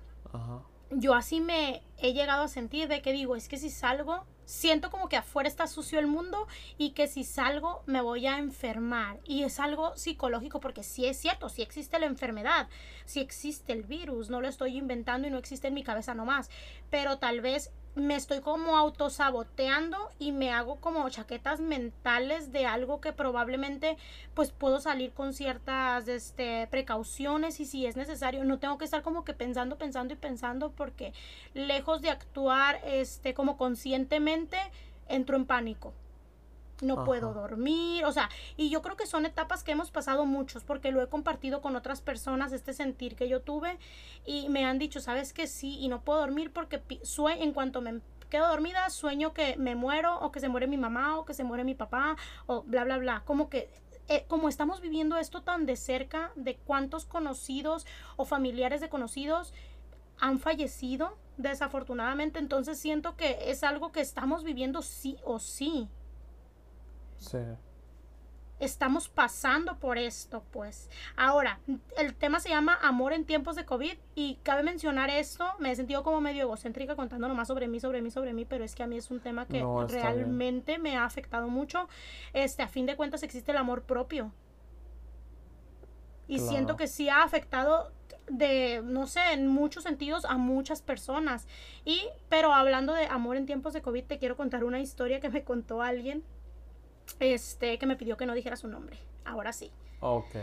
[0.91, 4.91] Yo así me he llegado a sentir de que digo, es que si salgo, siento
[4.91, 9.21] como que afuera está sucio el mundo y que si salgo me voy a enfermar.
[9.25, 12.69] Y es algo psicológico porque sí es cierto, sí existe la enfermedad,
[13.05, 16.51] sí existe el virus, no lo estoy inventando y no existe en mi cabeza nomás.
[16.91, 23.01] Pero tal vez me estoy como autosaboteando y me hago como chaquetas mentales de algo
[23.01, 23.97] que probablemente
[24.35, 28.45] pues puedo salir con ciertas este, precauciones y si es necesario.
[28.45, 31.13] No tengo que estar como que pensando, pensando y pensando porque
[31.55, 34.59] lejos de actuar este como conscientemente
[35.09, 35.93] entro en pánico
[36.83, 40.65] no puedo dormir, o sea, y yo creo que son etapas que hemos pasado muchos,
[40.65, 43.79] porque lo he compartido con otras personas, este sentir que yo tuve,
[44.25, 47.81] y me han dicho, sabes que sí, y no puedo dormir porque sueño, en cuanto
[47.81, 51.35] me quedo dormida, sueño que me muero, o que se muere mi mamá, o que
[51.35, 52.17] se muere mi papá,
[52.47, 53.69] o bla, bla, bla, como que
[54.09, 59.55] eh, como estamos viviendo esto tan de cerca, de cuántos conocidos o familiares de conocidos
[60.19, 65.89] han fallecido, desafortunadamente, entonces siento que es algo que estamos viviendo sí o sí.
[67.21, 67.39] Sí.
[68.59, 70.91] Estamos pasando por esto, pues.
[71.17, 71.61] Ahora,
[71.97, 75.77] el tema se llama Amor en tiempos de COVID y cabe mencionar esto, me he
[75.77, 78.83] sentido como medio egocéntrica contando nomás sobre mí, sobre mí, sobre mí, pero es que
[78.83, 81.89] a mí es un tema que realmente me ha afectado mucho.
[82.35, 84.33] Este, a fin de cuentas existe el amor propio.
[86.29, 87.93] Y siento que sí ha afectado
[88.29, 91.49] de, no sé, en muchos sentidos a muchas personas.
[91.87, 95.31] Y, pero hablando de amor en tiempos de COVID, te quiero contar una historia que
[95.31, 96.25] me contó alguien
[97.19, 98.99] este, que me pidió que no dijera su nombre.
[99.25, 99.73] Ahora sí.
[100.01, 100.35] Ok.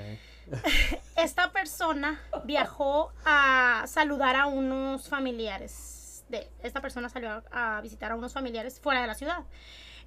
[1.15, 6.23] Esta persona viajó a saludar a unos familiares.
[6.29, 9.45] De, esta persona salió a, visitar a unos familiares fuera de la ciudad.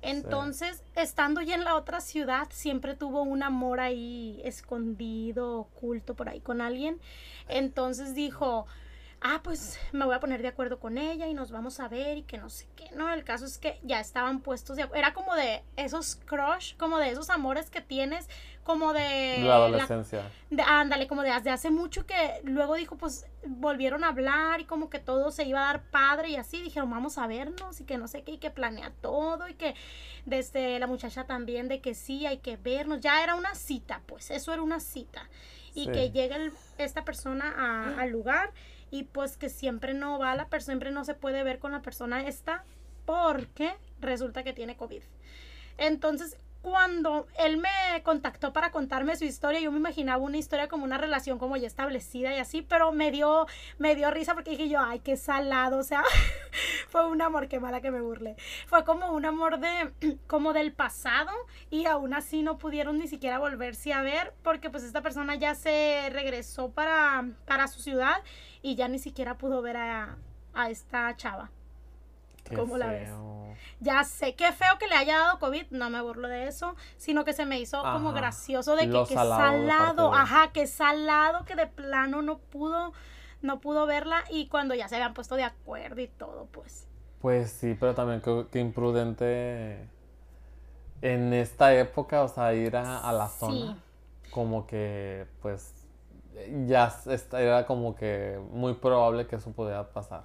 [0.02, 6.28] Entonces, estando ya en la otra ciudad, siempre tuvo un amor ahí escondido, oculto por
[6.28, 7.00] ahí con alguien.
[7.48, 8.66] Entonces dijo,
[9.20, 12.18] ah, pues me voy a poner de acuerdo con ella y nos vamos a ver
[12.18, 13.12] y que no sé qué, ¿no?
[13.12, 17.11] El caso es que ya estaban puestos de Era como de esos crush, como de
[17.11, 18.28] esos amores que tienes,
[18.64, 19.38] como de...
[19.40, 20.30] La adolescencia.
[20.50, 24.88] de, ándale, como de, hace mucho que luego dijo, pues volvieron a hablar y como
[24.88, 26.62] que todo se iba a dar padre y así.
[26.62, 29.74] Dijeron, vamos a vernos y que no sé qué, y que planea todo y que
[30.24, 33.00] desde la muchacha también de que sí, hay que vernos.
[33.00, 35.28] Ya era una cita, pues, eso era una cita.
[35.72, 36.37] Y que llega
[36.78, 38.52] esta persona al lugar
[38.90, 41.83] y pues que siempre no va la persona, siempre no se puede ver con la
[41.83, 42.64] persona esta
[43.05, 45.03] porque resulta que tiene COVID.
[45.79, 50.84] Entonces, cuando él me contactó para contarme su historia, yo me imaginaba una historia como
[50.84, 53.46] una relación como ya establecida y así, pero me dio,
[53.78, 56.02] me dio risa porque dije yo, ay, qué salado, o sea,
[56.88, 58.36] fue un amor, qué mala que me burle.
[58.66, 61.32] Fue como un amor de, como del pasado
[61.70, 65.54] y aún así no pudieron ni siquiera volverse a ver porque pues esta persona ya
[65.54, 68.22] se regresó para, para su ciudad
[68.62, 70.18] y ya ni siquiera pudo ver a,
[70.68, 71.50] esta chava.
[72.55, 73.11] ¿Cómo la ves?
[73.81, 77.24] Ya sé, qué feo que le haya dado COVID, no me burlo de eso, sino
[77.24, 82.22] que se me hizo como gracioso de que, salado, ajá, que salado, que de plano
[82.22, 82.92] no pudo,
[83.42, 86.87] no pudo verla y cuando ya se habían puesto de acuerdo y todo, pues.
[87.20, 89.88] Pues sí, pero también qué imprudente
[91.03, 93.79] en esta época, o sea, ir a, la zona.
[94.31, 95.74] Como que, pues,
[96.66, 96.94] ya
[97.33, 100.24] era como que muy probable que eso pudiera pasar.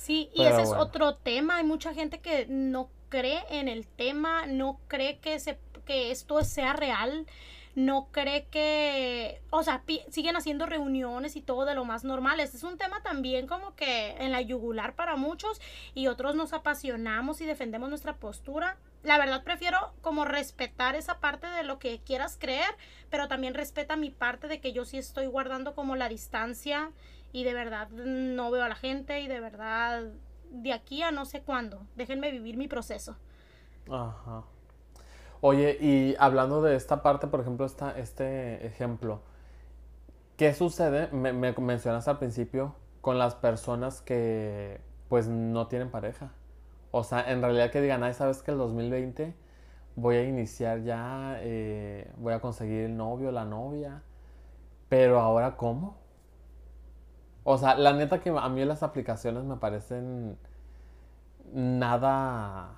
[0.00, 1.56] Sí, y ese es otro tema.
[1.56, 6.42] Hay mucha gente que no cree en el tema, no cree que, se, que esto
[6.42, 7.26] sea real,
[7.74, 12.40] no cree que, o sea, siguen haciendo reuniones y todo de lo más normal.
[12.40, 15.60] Este es un tema también como que en la yugular para muchos
[15.94, 21.46] y otros nos apasionamos y defendemos nuestra postura la verdad prefiero como respetar esa parte
[21.46, 22.68] de lo que quieras creer,
[23.08, 26.90] pero también respeta mi parte de que yo sí estoy guardando como la distancia
[27.32, 30.04] y de verdad no veo a la gente y de verdad
[30.50, 31.86] de aquí a no sé cuándo.
[31.96, 33.16] Déjenme vivir mi proceso.
[33.90, 34.44] Ajá.
[35.40, 39.22] Oye, y hablando de esta parte, por ejemplo, esta, este ejemplo,
[40.36, 41.08] ¿qué sucede?
[41.12, 46.32] Me, me mencionas al principio con las personas que pues no tienen pareja.
[46.90, 49.34] O sea, en realidad que digan, ay, sabes que el 2020
[49.96, 54.02] voy a iniciar ya, eh, voy a conseguir el novio, la novia,
[54.88, 55.99] pero ahora ¿cómo?
[57.44, 60.38] O sea, la neta que a mí las aplicaciones me parecen
[61.52, 62.76] nada,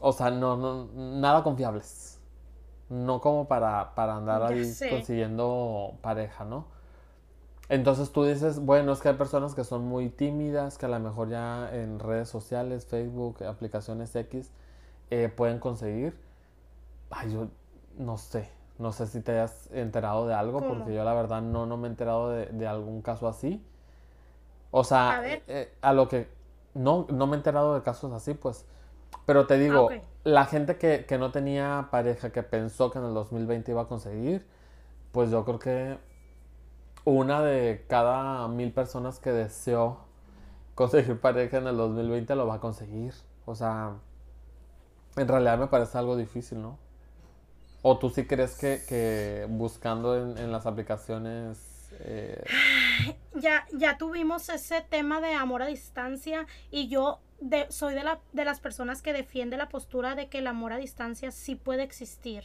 [0.00, 2.18] o sea, no, no nada confiables.
[2.88, 6.66] No como para, para andar ahí consiguiendo pareja, ¿no?
[7.68, 10.98] Entonces tú dices, bueno, es que hay personas que son muy tímidas, que a lo
[10.98, 14.50] mejor ya en redes sociales, Facebook, aplicaciones X,
[15.10, 16.18] eh, pueden conseguir.
[17.10, 17.46] Ay, yo
[17.96, 21.66] no sé, no sé si te hayas enterado de algo, porque yo la verdad no,
[21.66, 23.62] no me he enterado de, algún caso así.
[24.70, 26.28] O sea, a, eh, lo que...
[26.72, 28.64] No, no me he enterado de casos así, pues.
[29.26, 33.04] Pero te digo, ah, la gente que, que no tenía pareja, que pensó que en
[33.04, 34.46] el 2020 iba a conseguir,
[35.12, 35.98] pues yo creo que
[37.04, 39.98] una de cada mil personas que deseó
[40.74, 43.12] conseguir pareja en el 2020 lo va a conseguir.
[43.44, 43.96] O sea,
[45.16, 46.78] en realidad me parece algo difícil, ¿no?
[47.82, 51.58] ¿O tú sí crees que, buscando en, las aplicaciones...
[52.00, 52.42] Eh,
[53.34, 57.20] ya, ya tuvimos ese tema de amor a distancia y yo
[57.70, 60.76] soy de, la, de las personas que defiende la postura de que el amor a
[60.76, 62.44] distancia sí puede existir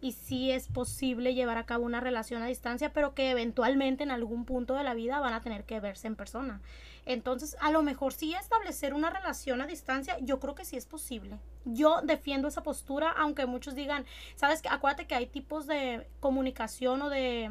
[0.00, 4.10] y sí es posible llevar a cabo una relación a distancia, pero que eventualmente en
[4.10, 6.60] algún punto de la vida van a tener que verse en persona.
[7.06, 10.86] Entonces, a lo mejor sí establecer una relación a distancia, yo creo que sí es
[10.86, 11.38] posible.
[11.64, 14.04] Yo defiendo esa postura, aunque muchos digan,
[14.36, 17.50] sabes que acuérdate que hay tipos de comunicación o de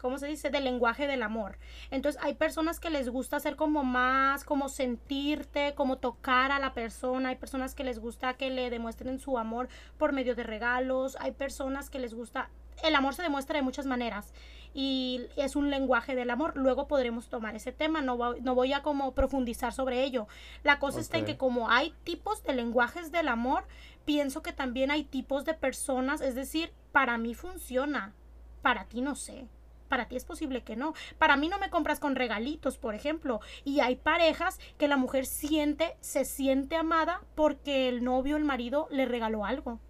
[0.00, 0.50] ¿cómo se dice?
[0.50, 1.58] Del lenguaje del amor.
[1.90, 6.74] Entonces hay personas que les gusta hacer como más, como sentirte, como tocar a la
[6.74, 7.28] persona.
[7.28, 11.16] Hay personas que les gusta que le demuestren su amor por medio de regalos.
[11.20, 12.50] Hay personas que les gusta...
[12.82, 14.32] El amor se demuestra de muchas maneras
[14.72, 16.56] y es un lenguaje del amor.
[16.56, 20.28] Luego podremos tomar ese tema, no, voy, no voy a como profundizar sobre ello.
[20.62, 23.66] La cosa está en que como hay tipos de lenguajes del amor,
[24.04, 28.14] pienso que también hay tipos de personas, es decir, para mí funciona,
[28.62, 29.46] para ti no sé.
[29.90, 30.94] Para ti es posible que no.
[31.18, 33.40] Para mí no me compras con regalitos, por ejemplo.
[33.64, 38.86] Y hay parejas que la mujer siente, se siente amada porque el novio, el marido,
[38.92, 39.80] le regaló algo.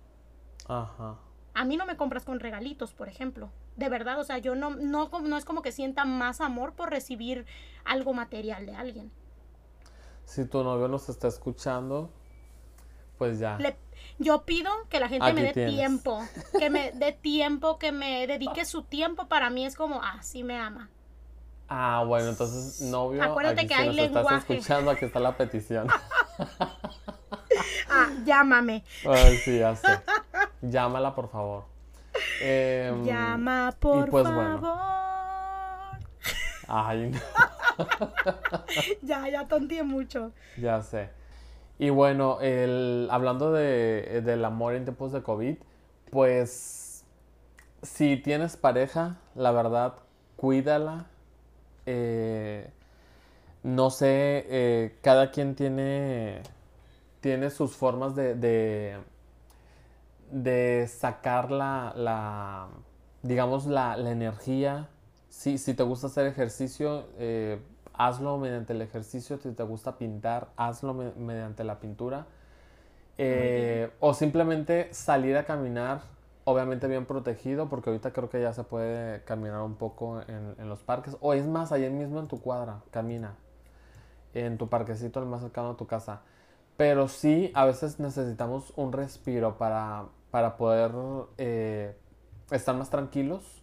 [0.66, 1.18] Ajá.
[1.52, 3.50] A mí no me compras con regalitos, por ejemplo.
[3.76, 6.88] De verdad, o sea, yo no, no, no es como que sienta más amor por
[6.88, 7.44] recibir
[7.84, 9.12] algo material de alguien.
[10.24, 12.10] Si tu novio nos está escuchando,
[13.18, 13.58] pues ya.
[14.20, 16.22] Yo pido que la gente me dé tiempo,
[16.58, 19.26] que me dé tiempo, que me dedique su tiempo.
[19.26, 20.90] Para mí es como, ah, sí me ama.
[21.68, 24.36] Ah, bueno, entonces, novio, Acuérdate que hay lenguaje.
[24.36, 25.88] estás escuchando, aquí está la petición.
[27.88, 28.84] ah, llámame.
[29.08, 29.88] Ay, sí, ya sé.
[30.62, 31.64] Llámala, por favor.
[32.42, 34.60] Em, Llama, por pues, favor.
[36.66, 37.12] Ay,
[39.02, 40.32] ya, ya tonteé mucho.
[40.56, 41.10] Ya sé.
[41.80, 45.56] Y bueno, el, hablando de, del amor en tiempos de COVID,
[46.10, 47.06] pues
[47.82, 49.94] si tienes pareja, la verdad,
[50.36, 51.06] cuídala.
[51.86, 52.70] Eh,
[53.62, 56.42] no sé, eh, cada quien tiene,
[57.22, 58.98] tiene sus formas de,
[60.30, 62.68] de, sacar la,
[63.22, 64.90] digamos, la, energía.
[65.30, 67.58] Si, si te gusta hacer ejercicio, eh,
[68.06, 72.26] hazlo mediante el ejercicio, si te gusta pintar, hazlo mediante la pintura.
[73.18, 76.00] Eh, o simplemente salir a caminar,
[76.44, 80.82] obviamente bien protegido, porque ahorita creo que ya se puede caminar un poco en, los
[80.82, 81.18] parques.
[81.20, 83.34] O es más, ahí mismo en tu cuadra, camina.
[84.32, 86.22] En tu parquecito, el más cercano a tu casa.
[86.78, 90.92] Pero sí, a veces necesitamos un respiro para, para poder
[91.36, 91.94] eh,
[92.50, 93.62] estar más tranquilos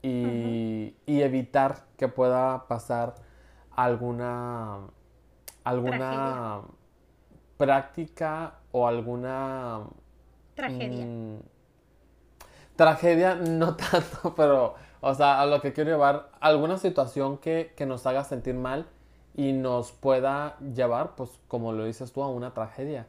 [0.00, 3.23] y, y, evitar que pueda pasar
[3.76, 4.80] alguna,
[5.64, 6.62] alguna
[7.56, 9.80] práctica o alguna...
[10.54, 11.04] Tragedia.
[11.04, 11.38] Mm,
[12.76, 18.06] tragedia no tanto, pero, o sea, a lo que quiero llevar, alguna situación que, nos
[18.06, 18.86] haga sentir mal
[19.34, 23.06] y nos pueda llevar, pues como lo dices tú, a una tragedia.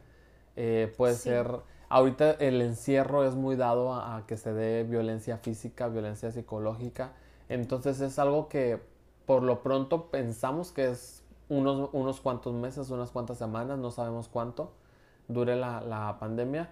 [0.56, 1.48] Eh, puede ser,
[1.88, 7.12] ahorita el encierro es muy dado a, que se dé violencia física, violencia psicológica,
[7.48, 8.80] entonces es algo que
[9.26, 14.28] por lo pronto pensamos que es unos, unos cuantos meses, unas cuantas semanas, no sabemos
[14.28, 14.72] cuánto
[15.28, 16.70] dure la, pandemia,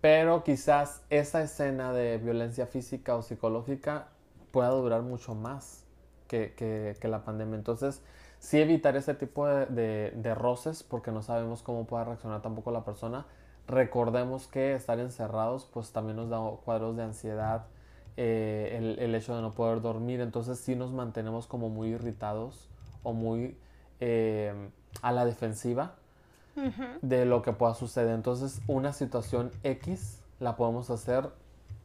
[0.00, 4.08] pero quizás esa escena de violencia física o psicológica
[4.50, 5.84] pueda durar mucho más
[6.28, 7.56] que, la pandemia.
[7.56, 8.02] Entonces,
[8.38, 12.84] sí evitar ese tipo de, de, roces porque no sabemos cómo pueda reaccionar tampoco la
[12.84, 13.26] persona.
[13.68, 17.66] Recordemos que estar encerrados pues también nos da cuadros de ansiedad,
[18.16, 20.20] eh, el, hecho de no poder dormir.
[20.20, 22.68] Entonces sí nos mantenemos como muy irritados
[23.02, 23.56] o muy
[24.00, 24.52] eh,
[25.00, 25.94] a la defensiva
[27.00, 28.14] de lo que pueda suceder.
[28.14, 31.30] Entonces una situación X la podemos hacer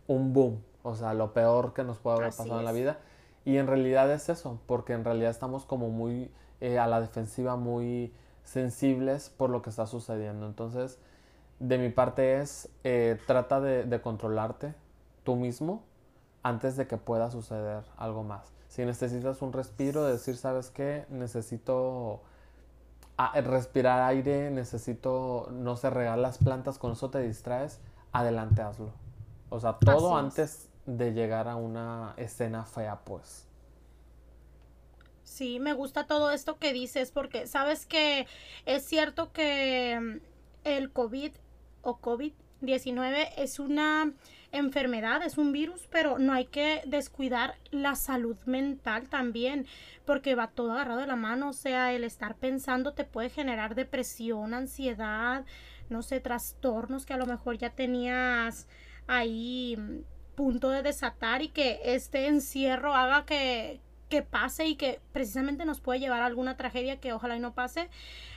[0.07, 2.97] un boom, o sea, lo peor que nos puede haber pasado en la vida.
[3.45, 6.29] Y en realidad es eso, porque en realidad estamos como muy
[6.59, 10.47] eh, a la defensiva, muy sensibles por lo que está sucediendo.
[10.47, 10.99] Entonces,
[11.59, 12.69] de mi parte es,
[13.25, 14.73] trata de, de controlarte
[15.23, 15.83] tú mismo
[16.43, 18.51] antes de que pueda suceder algo más.
[18.67, 21.05] Si necesitas un respiro, decir, ¿sabes qué?
[21.09, 22.21] Necesito
[23.43, 27.79] respirar aire, necesito, no sé, regar las plantas, con eso te distraes,
[28.11, 28.91] adelante hazlo.
[29.49, 33.45] O sea, todo antes de llegar a una escena fea, pues.
[35.23, 38.27] Sí, me gusta todo esto que dices porque sabes que
[38.65, 40.17] es cierto que mm,
[40.63, 41.31] el COVID
[41.81, 44.13] o COVID-19 es una
[44.51, 49.67] enfermedad, es un virus, pero no hay que descuidar la salud mental también,
[50.05, 53.75] porque va todo agarrado de la mano, o sea, el estar pensando te puede generar
[53.75, 55.45] depresión, ansiedad,
[55.89, 58.67] no sé, trastornos que a lo mejor ya tenías
[59.07, 65.01] ahí mm, punto de desatar y que este encierro haga que, que pase y que
[65.11, 67.89] precisamente nos puede llevar a alguna tragedia que ojalá y no pase.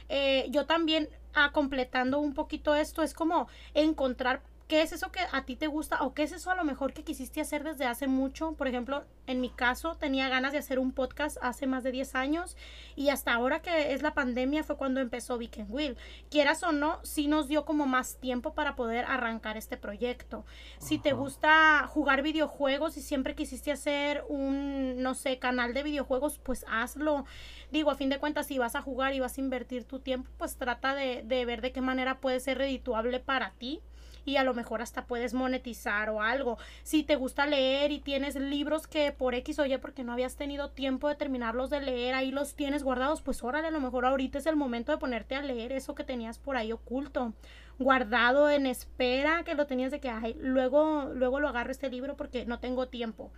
[0.08, 5.10] Eh, yo también, a ah, completando un poquito esto, es como encontrar ¿Qué es eso
[5.10, 7.64] que a ti te gusta o qué es eso a lo mejor que quisiste hacer
[7.64, 8.52] desde hace mucho?
[8.52, 12.14] Por ejemplo, en mi caso tenía ganas de hacer un podcast hace más de 10
[12.14, 12.56] años
[12.94, 15.96] y hasta ahora que es la pandemia fue cuando empezó Weekend Will.
[16.30, 20.44] Quieras o no, sí nos dio como más tiempo para poder arrancar este proyecto.
[20.78, 26.38] Si te gusta jugar videojuegos y siempre quisiste hacer un, no sé, canal de videojuegos,
[26.38, 27.24] pues hazlo.
[27.72, 30.30] Digo, a fin de cuentas, si vas a jugar y vas a invertir tu tiempo,
[30.38, 33.82] pues trata de, de ver de qué manera puede ser redituable para ti
[34.30, 36.56] y a lo mejor hasta puedes monetizar o algo.
[36.82, 40.36] Si te gusta leer y tienes libros que por X o Y porque no habías
[40.36, 44.06] tenido tiempo de terminarlos de leer, ahí los tienes guardados, pues órale, a lo mejor
[44.06, 47.34] ahorita es el momento de ponerte a leer eso que tenías por ahí oculto,
[47.78, 52.46] guardado en espera, que lo tenías de que, luego, luego lo agarro este libro porque
[52.46, 53.32] no tengo tiempo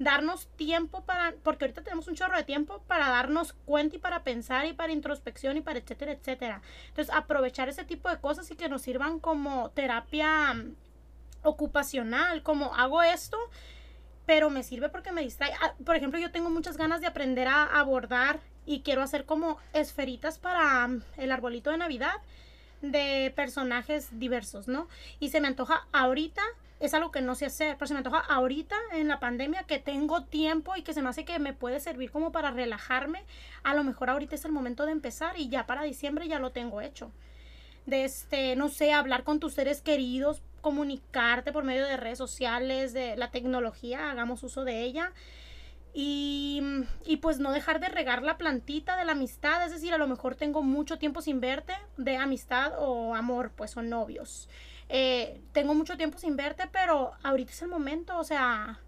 [0.00, 4.24] darnos tiempo para, porque ahorita tenemos un chorro de tiempo para darnos cuenta y para
[4.24, 6.62] pensar y para introspección y para etcétera, etcétera.
[6.88, 10.74] Entonces, aprovechar ese tipo de cosas y que nos sirvan como terapia mm,
[11.42, 13.36] ocupacional, como hago esto,
[14.24, 15.52] pero me sirve porque me distrae.
[15.60, 19.58] Ah, por ejemplo, yo tengo muchas ganas de aprender a abordar y quiero hacer como
[19.74, 22.14] esferitas para mm, el arbolito de Navidad
[22.80, 24.88] de personajes diversos, ¿no?
[25.18, 26.40] Y se me antoja ahorita
[26.80, 29.78] es algo que no sé hacer, pero se me antoja ahorita en la pandemia que
[29.78, 33.22] tengo tiempo y que se me hace que me puede servir como para relajarme,
[33.62, 36.52] a lo mejor ahorita es el momento de empezar y ya para diciembre ya lo
[36.52, 37.12] tengo hecho.
[37.84, 42.94] De este, no sé, hablar con tus seres queridos, comunicarte por medio de redes sociales,
[42.94, 45.12] de la tecnología, hagamos uso de ella.
[45.92, 46.62] Y,
[47.04, 50.06] y, pues no dejar de regar la plantita de la amistad, es decir, a lo
[50.06, 54.48] mejor tengo mucho tiempo sin verte de amistad o amor, pues son novios.
[54.92, 58.80] Eh, tengo mucho tiempo sin verte, pero ahorita es el momento, o sea,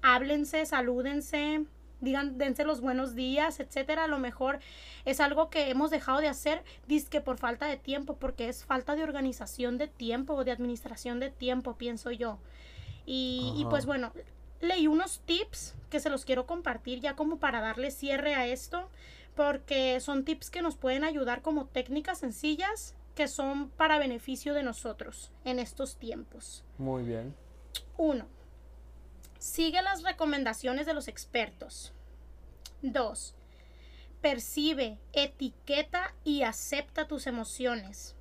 [0.00, 1.64] háblense, salúdense,
[2.00, 4.04] digan, dense los buenos días, etcétera.
[4.04, 4.60] A lo mejor
[5.04, 6.62] es algo que hemos dejado de hacer,
[7.10, 11.18] que por falta de tiempo, porque es falta de organización de tiempo o de administración
[11.18, 12.38] de tiempo, pienso yo.
[13.04, 14.12] Y, y, pues bueno,
[14.60, 18.88] leí unos tips que se los quiero compartir ya como para darle cierre a esto,
[19.34, 24.62] porque son tips que nos pueden ayudar como técnicas sencillas que son para beneficio de
[24.62, 26.62] nosotros en estos tiempos.
[26.76, 27.34] Muy bien.
[27.96, 28.26] Uno,
[29.38, 31.94] sigue las recomendaciones de los expertos.
[32.82, 33.34] Dos,
[34.20, 38.14] percibe, etiqueta y acepta tus emociones.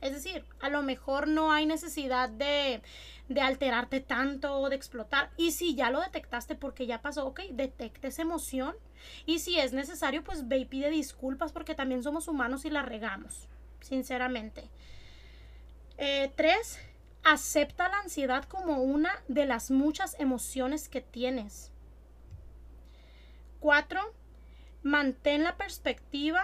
[0.00, 2.80] Es decir, a lo mejor no hay necesidad de,
[3.28, 5.30] de, alterarte tanto o de explotar.
[5.36, 8.74] Y si ya lo detectaste porque ya pasó, ok, detecta esa emoción.
[9.26, 12.82] Y si es necesario, pues ve y pide disculpas porque también somos humanos y la
[12.82, 13.48] regamos
[13.84, 14.68] sinceramente.
[15.98, 16.78] Eh, tres,
[17.22, 21.70] acepta la ansiedad como una de las muchas emociones que tienes.
[23.60, 24.00] Cuatro,
[24.82, 26.42] mantén la perspectiva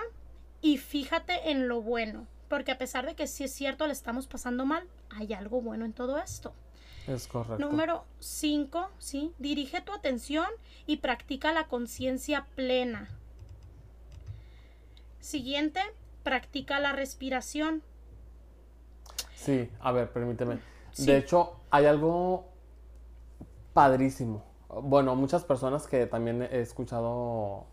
[0.63, 4.27] y fíjate en lo bueno, porque a pesar de que sí es cierto le estamos
[4.27, 6.55] pasando mal, hay algo bueno en todo esto.
[7.07, 7.59] Es correcto.
[7.59, 9.33] Número cinco, ¿sí?
[9.39, 10.47] Dirige tu atención
[10.87, 13.09] y practica la conciencia plena.
[15.19, 15.81] Siguiente,
[16.23, 17.83] practica la respiración.
[19.35, 20.59] Sí, a ver, permíteme.
[20.99, 22.45] De hecho, hay algo
[23.73, 24.45] padrísimo.
[24.69, 27.67] Bueno, muchas personas que también he escuchado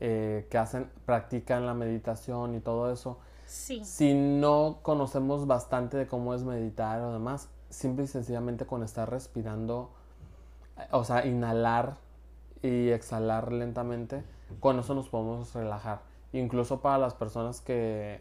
[0.00, 3.18] eh, que hacen, practican la meditación y todo eso.
[3.46, 3.84] Sí.
[3.84, 9.10] Si no conocemos bastante de cómo es meditar o demás, simple y sencillamente con estar
[9.10, 9.90] respirando,
[10.90, 11.96] o sea, inhalar
[12.62, 14.24] y exhalar lentamente,
[14.60, 16.00] con eso nos podemos relajar
[16.38, 18.20] incluso para las personas que,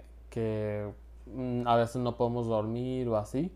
[1.25, 3.51] mm, a veces no podemos dormir o así,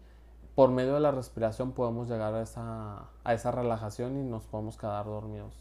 [0.55, 4.78] por medio de la respiración podemos llegar a esa, a esa relajación y nos podemos
[4.78, 5.53] quedar dormidos.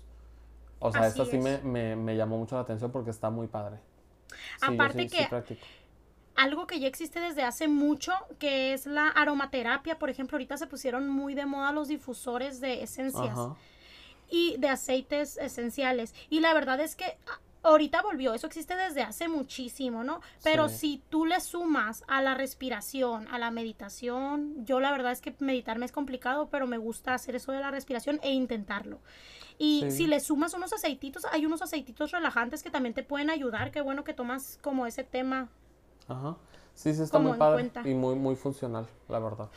[0.79, 3.79] O sea, esto sí me, llamó mucho la atención porque está muy padre.
[4.63, 5.29] Aparte que
[6.35, 10.67] algo que ya existe desde hace mucho, que es la aromaterapia, por ejemplo, ahorita se
[10.67, 13.39] pusieron muy de moda los difusores de esencias.
[14.29, 16.13] y de aceites esenciales.
[16.31, 17.17] Y la verdad es que
[17.67, 20.21] ahorita volvió, eso existe desde hace muchísimo, ¿no?
[20.43, 25.21] Pero si tú le sumas a la respiración, a la meditación, yo la verdad es
[25.21, 28.99] que meditarme es complicado, pero me gusta hacer eso de la respiración e intentarlo.
[29.59, 33.71] Y si le sumas unos aceititos, hay unos aceititos relajantes que también te pueden ayudar,
[33.71, 35.49] qué bueno que tomas como ese tema.
[36.09, 36.37] Ajá.
[36.75, 39.49] Sí, sí, está muy padre y muy, muy funcional, la verdad.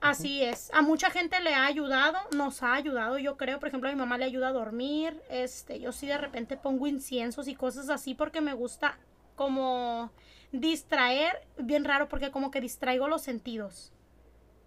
[0.00, 0.70] Así es.
[0.72, 3.58] A mucha gente le ha ayudado, nos ha ayudado, yo creo.
[3.58, 5.20] Por ejemplo, a mi mamá le ayuda a dormir.
[5.28, 8.98] Este, yo sí de repente pongo inciensos y cosas así porque me gusta
[9.34, 10.10] como
[10.52, 13.92] distraer, bien raro porque como que distraigo los sentidos.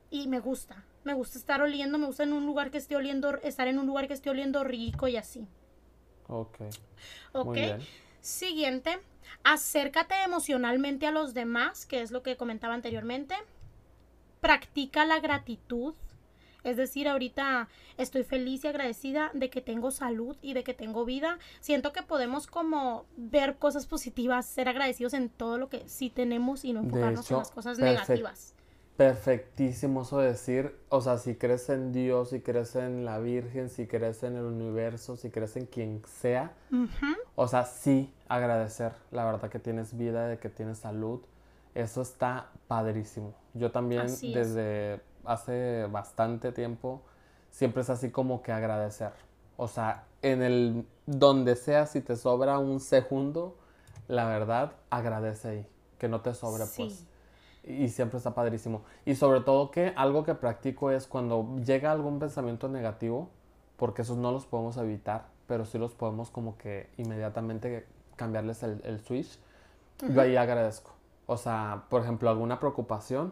[0.10, 0.84] Y me gusta.
[1.04, 3.88] Me gusta estar oliendo, me gusta en un lugar que esté oliendo, estar en un
[3.88, 5.48] lugar que esté oliendo rico y así.
[6.28, 6.60] Ok.
[7.32, 7.58] Ok.
[8.20, 9.00] Siguiente,
[9.44, 13.36] acércate emocionalmente a los demás, que es lo que comentaba anteriormente
[14.42, 15.94] practica la gratitud.
[16.64, 21.06] Es decir, ahorita estoy feliz y agradecida de que tengo salud y de que tengo
[21.06, 21.40] vida.
[21.60, 26.64] Siento que podemos como ver cosas positivas, ser agradecidos en todo lo que sí tenemos
[26.66, 28.54] y no enfocarnos en las cosas negativas.
[28.96, 33.88] Perfectísimo eso decir, o sea, si crees en Dios, si crees en la Virgen, si
[33.88, 36.54] crees en el universo, si crees en quien sea,
[37.34, 41.22] o sea, sí agradecer la verdad que tienes vida, de que tienes salud,
[41.76, 43.34] eso está padrísimo.
[43.54, 47.02] Yo también desde hace bastante tiempo
[47.50, 49.12] siempre es así como que agradecer.
[49.58, 53.58] O sea, en el donde sea si te sobra un segundo,
[54.08, 55.68] la verdad, agradece ahí,
[56.00, 57.06] que no te sobre pues.
[57.64, 58.84] Y siempre está padrísimo.
[59.06, 63.30] Y sobre todo que algo que practico es cuando llega algún pensamiento negativo,
[63.78, 69.00] porque esos no los podemos evitar, pero sí los podemos como que inmediatamente cambiarles el,
[69.02, 69.38] switch.
[70.10, 70.92] Yo ahí agradezco.
[71.32, 73.32] O sea, por ejemplo, alguna preocupación,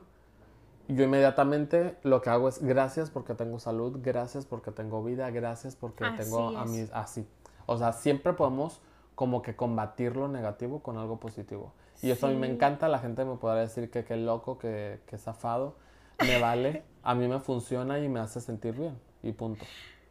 [0.88, 5.76] yo inmediatamente lo que hago es gracias porque tengo salud, gracias porque tengo vida, gracias
[5.76, 7.28] porque tengo a mis así.
[7.66, 8.80] O sea, siempre podemos
[9.16, 11.74] como que combatir lo negativo con algo positivo.
[12.02, 15.02] Y eso a mí me encanta, la gente me podrá decir que qué loco, que,
[15.06, 15.76] que zafado,
[16.22, 19.66] me vale, a mí me funciona y me hace sentir bien y punto.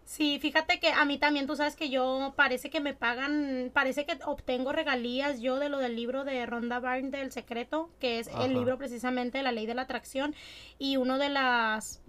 [0.08, 4.06] Sí, fíjate que a mí también, tú sabes que yo parece que me pagan, parece
[4.06, 8.30] que obtengo regalías yo de lo del libro de Ronda Byrne del secreto, que es
[8.40, 10.34] el libro precisamente de la ley de la atracción
[10.78, 12.00] y uno de las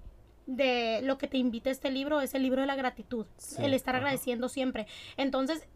[0.45, 3.25] de lo que te invita este libro es el libro de la gratitud,
[3.57, 4.87] el estar agradeciendo siempre.
[5.17, 5.67] Entonces,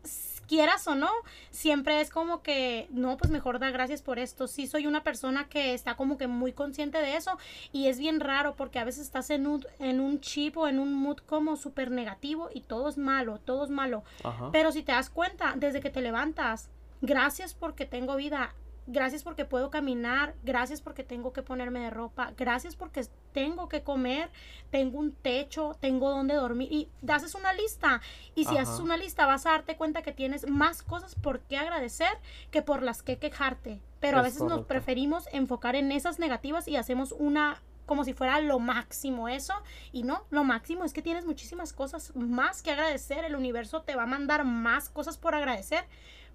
[0.47, 1.09] quieras o no,
[1.51, 4.47] siempre es como que, no, pues mejor da gracias por esto.
[4.47, 7.37] Sí soy una persona que está como que muy consciente de eso
[7.71, 10.79] y es bien raro porque a veces estás en un, en un chip o en
[10.79, 14.03] un mood como súper negativo y todo es malo, todo es malo.
[14.51, 16.69] Pero si te das cuenta, desde que te levantas,
[17.01, 18.53] gracias porque tengo vida,
[18.88, 23.84] gracias porque puedo caminar, gracias porque tengo que ponerme de ropa, gracias porque tengo que
[23.84, 24.29] comer,
[24.71, 28.01] tengo un techo, tengo donde dormir y haces una lista.
[28.36, 31.57] Y si haces una lista vas a darte cuenta que tienes más cosas por qué
[31.57, 32.11] agradecer
[32.51, 36.75] que por las que quejarte, pero a veces nos preferimos enfocar en esas negativas y
[36.75, 39.53] hacemos una como si fuera lo máximo eso
[39.91, 43.95] y no, lo máximo es que tienes muchísimas cosas más que agradecer, el universo te
[43.95, 45.84] va a mandar más cosas por agradecer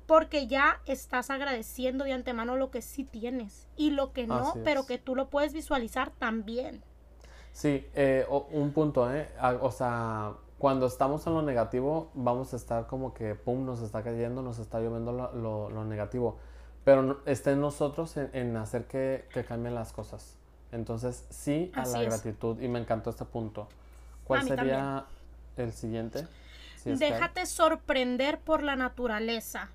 [0.08, 4.86] porque ya estás agradeciendo de antemano lo que sí tienes y lo que no, pero
[4.86, 6.82] que tú lo puedes visualizar también.
[7.52, 9.28] Sí, eh, un punto, ¿eh?
[9.60, 14.02] O sea, cuando estamos en lo negativo, vamos a estar como que, pum, nos está
[14.02, 16.38] cayendo, nos está lloviendo lo, negativo.
[16.84, 20.38] Pero está en nosotros en, hacer que, cambien las cosas.
[20.72, 22.58] Entonces, sí a la gratitud.
[22.62, 23.68] Y me encantó este punto.
[24.24, 25.04] ¿Cuál sería
[25.58, 26.26] el siguiente?
[26.86, 29.68] Déjate sorprender por la naturaleza.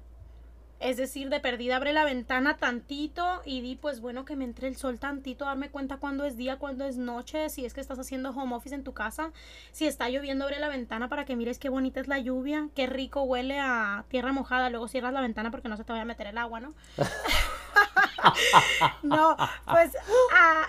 [0.84, 4.68] Es decir, de perdida abre la ventana tantito y di, pues bueno, que me entre
[4.68, 8.00] el sol tantito, darme cuenta cuándo es día, cuándo es noche, si es que estás
[8.00, 9.32] haciendo home office en tu casa,
[9.72, 12.86] si está lloviendo, abre la ventana para que mires qué bonita es la lluvia, qué
[12.86, 16.06] rico huele a tierra mojada, luego cierras la ventana porque no se te vaya a
[16.06, 16.74] meter el agua, ¿no?
[19.04, 19.38] no,
[19.72, 19.96] pues
[20.36, 20.68] a,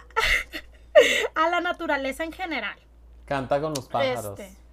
[1.44, 2.78] a, la naturaleza en general.
[3.24, 4.38] Canta con los pájaros.
[4.38, 4.63] Este,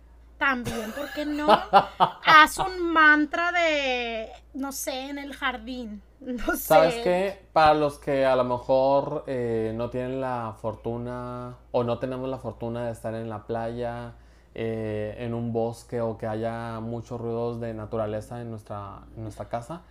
[0.41, 1.47] también, ¿por qué no?
[2.25, 6.01] Haz un mantra de, no sé, en el jardín.
[6.21, 6.57] No sé.
[6.57, 7.45] ¿Sabes qué?
[7.51, 12.37] Para los que a lo mejor eh, no tienen la fortuna o no tenemos la
[12.37, 14.13] fortuna de estar en la playa,
[14.53, 19.49] eh, en un bosque o que haya muchos ruidos de naturaleza en nuestra, en nuestra
[19.49, 19.81] casa,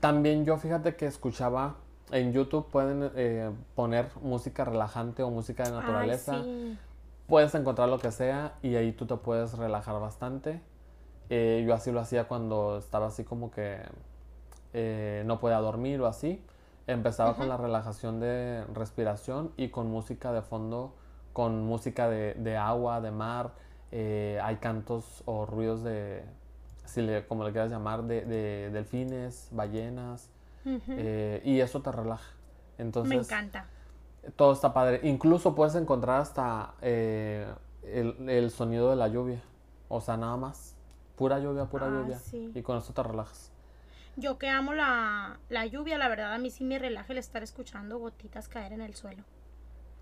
[0.00, 1.74] también yo fíjate que escuchaba
[2.10, 6.42] en YouTube pueden eh, poner música relajante o música de naturaleza.
[6.42, 6.78] sí
[7.30, 10.60] puedes encontrar lo que sea y ahí tú te puedes relajar bastante.
[11.30, 13.80] Eh, yo así lo hacía cuando estaba así como que
[14.74, 16.44] eh, no podía dormir o así.
[16.86, 20.94] Empezaba con la relajación de respiración y con música de fondo,
[21.32, 23.52] con música de, agua, de mar.
[23.92, 26.24] eh, hay cantos o ruidos de,
[26.84, 30.28] si le, como le quieras llamar, de, de delfines, ballenas,
[30.64, 32.32] eh, y eso te relaja.
[32.78, 33.66] Entonces, Me encanta.
[34.36, 35.00] Todo está padre.
[35.04, 37.46] Incluso puedes encontrar hasta eh,
[37.82, 39.42] el, el, sonido de la lluvia.
[39.88, 40.76] O sea, nada más.
[41.16, 42.18] Pura lluvia, pura Ah, lluvia.
[42.18, 42.50] sí.
[42.54, 43.50] Y con eso te relajas.
[44.16, 47.42] Yo que amo la, la lluvia, la verdad a mí sí me relaja el estar
[47.42, 49.22] escuchando gotitas caer en el suelo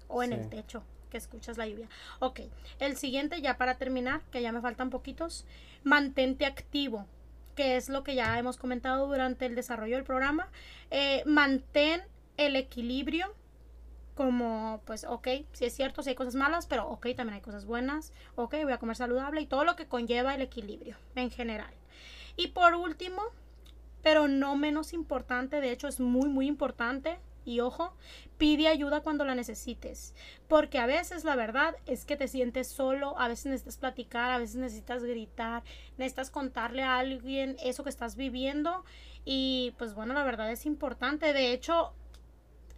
[0.09, 0.37] o en Sí.
[0.37, 1.89] el techo, que escuchas la lluvia.
[2.19, 2.41] Ok,
[2.81, 5.45] el siguiente ya para terminar, que ya me faltan poquitos,
[5.85, 7.07] mantente activo,
[7.55, 10.49] que es lo que ya hemos comentado durante el desarrollo del programa.
[10.91, 12.03] Eh, mantén
[12.37, 13.35] el equilibrio
[14.19, 17.67] como, pues, ok, sí es cierto, sí hay cosas malas, pero ok, también hay cosas
[17.67, 21.73] buenas, ok, voy a comer saludable y todo lo que conlleva el equilibrio en general.
[22.37, 23.23] Y por último,
[24.03, 27.95] pero no menos importante, de hecho es muy muy importante y ojo,
[28.39, 30.17] pide ayuda cuando la necesites,
[30.49, 34.39] porque a veces la verdad es que te sientes solo, a veces necesitas platicar, a
[34.39, 35.63] veces necesitas gritar,
[35.97, 38.85] necesitas contarle a alguien eso que estás viviendo.
[39.25, 41.93] Y pues bueno, la verdad es importante, de hecho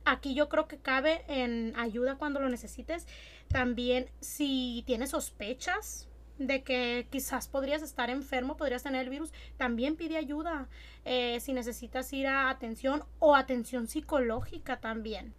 [0.05, 3.07] aquí yo creo que cabe en ayuda cuando lo necesites,
[3.49, 6.09] también si tienes sospechas
[6.41, 10.69] de que quizás podrías estar enfermo, podrías tener el virus, también pide ayuda.
[11.05, 15.35] Eh, si necesitas ir a atención o atención psicológica también.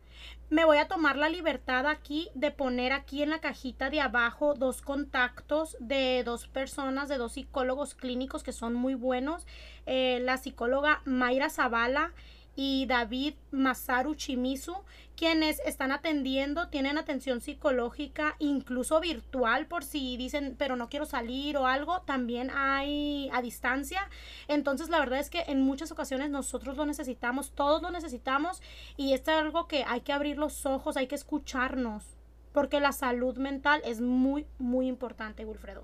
[0.49, 4.53] Me voy a tomar la libertad aquí de poner aquí en la cajita de abajo
[4.53, 9.47] dos contactos de dos personas, de dos psicólogos clínicos que son muy buenos.
[9.85, 12.13] Eh, la psicóloga Mayra Zavala
[12.55, 14.75] y David Masaru Chimizu,
[15.15, 21.57] quienes están atendiendo, tienen atención psicológica, incluso virtual, por si dicen, pero no quiero salir
[21.57, 24.01] o algo, también hay a distancia.
[24.47, 28.61] Entonces, la verdad es que en muchas ocasiones nosotros lo necesitamos, todos lo necesitamos,
[28.97, 32.03] y esto es algo que hay que abrir los ojos, hay que escucharnos,
[32.51, 35.83] porque la salud mental es muy, muy importante, Wilfredo.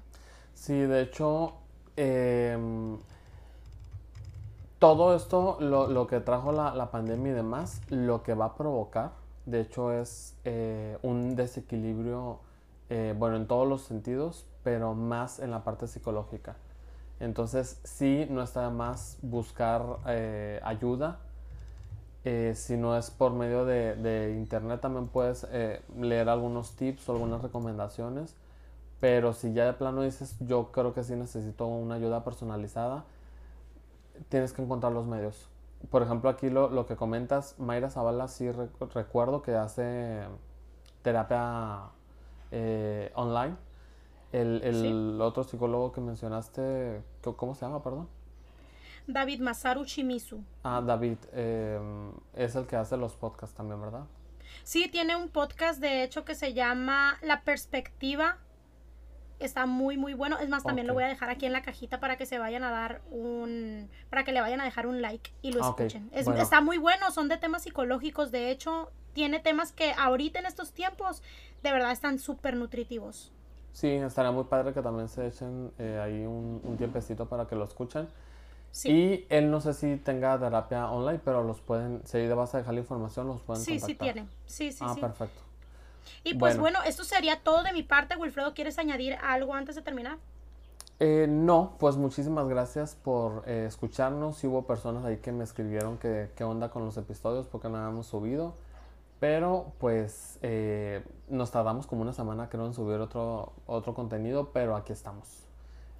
[0.53, 1.53] Sí, de hecho,
[1.95, 2.97] em,
[4.79, 8.55] todo esto, lo, lo que trajo la, la pandemia y demás, lo que va a
[8.55, 9.11] provocar,
[9.47, 12.39] de hecho, es eh, un desequilibrio,
[12.89, 16.57] eh, bueno, en todos los sentidos, pero más en la parte psicológica.
[17.21, 21.19] Entonces, sí, no está de más buscar eh, ayuda.
[22.55, 25.47] Si no es por medio de, de internet, también puedes
[25.97, 28.35] leer algunos tips o algunas recomendaciones.
[28.99, 33.05] Pero si ya de plano dices, yo creo que sí necesito una ayuda personalizada,
[34.29, 35.49] tienes que encontrar los medios.
[35.89, 40.23] Por ejemplo, aquí lo, lo que comentas, Mayra Zavala, sí re- recuerdo que hace
[41.01, 41.83] terapia
[42.51, 43.55] eh, online.
[44.33, 48.09] El, el otro psicólogo que mencionaste, ¿cómo- ¿cómo se llama, perdón?
[49.07, 50.43] David Masaru Chimizu.
[50.63, 51.79] Ah, David, eh,
[52.33, 54.03] es el que hace los podcasts también, ¿verdad?
[54.63, 58.37] Sí, tiene un podcast de hecho que se llama La Perspectiva.
[59.39, 60.37] Está muy muy bueno.
[60.39, 62.63] Es más, también lo voy a dejar aquí en la cajita para que se vayan
[62.63, 66.09] a dar un para que le vayan a dejar un like y lo Ah, escuchen.
[66.13, 66.41] Es- Bueno.
[66.41, 70.71] Está muy bueno, son de temas psicológicos, de hecho, tiene temas que ahorita en estos
[70.71, 71.21] tiempos
[71.63, 73.31] de verdad están súper nutritivos.
[73.73, 77.55] Sí, estaría muy padre que también se echen eh, ahí un, un tiempecito para que
[77.55, 78.07] lo escuchen.
[78.71, 78.89] Sí.
[78.91, 82.59] Y él no sé si tenga terapia online, pero los pueden, si ahí vas a
[82.59, 84.25] dejar la información, los pueden Sí, sí tiene.
[84.45, 85.01] Sí, sí, ah, sí.
[85.01, 85.41] perfecto.
[86.23, 86.79] Y pues Bueno.
[86.79, 88.15] bueno, esto sería todo de mi parte.
[88.15, 90.17] Wilfredo, ¿quieres añadir algo antes de terminar?
[90.99, 94.37] Eh, no, pues muchísimas gracias por eh, escucharnos.
[94.37, 97.77] Sí hubo personas ahí que me escribieron que qué onda con los episodios porque no
[97.77, 98.55] habíamos subido.
[99.19, 104.75] Pero pues eh, nos tardamos como una semana creo en subir otro, otro contenido, pero
[104.75, 105.27] aquí estamos.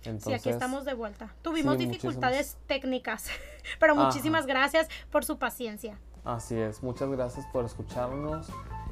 [0.01, 1.33] Sí, Entonces, aquí estamos de vuelta.
[1.41, 3.29] Tuvimos sí, dificultades técnicas,
[3.79, 4.05] pero Ajá.
[4.05, 5.99] muchísimas gracias por su paciencia.
[6.23, 8.47] Así es, muchas gracias por escucharnos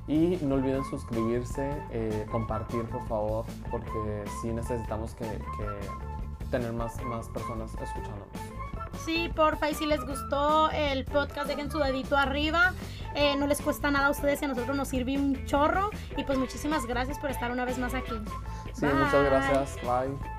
[0.08, 7.02] y no olviden suscribirse, eh, compartir por favor, porque sí necesitamos que, que tener más,
[7.04, 8.28] más personas escuchándonos.
[9.04, 12.74] Sí, porfa, y si les gustó el podcast, dejen su dedito arriba.
[13.14, 15.90] Eh, no les cuesta nada a ustedes y a nosotros nos sirve un chorro.
[16.18, 18.16] Y pues muchísimas gracias por estar una vez más aquí.
[18.74, 18.96] Sí, Bye.
[18.96, 20.35] muchas gracias, bye.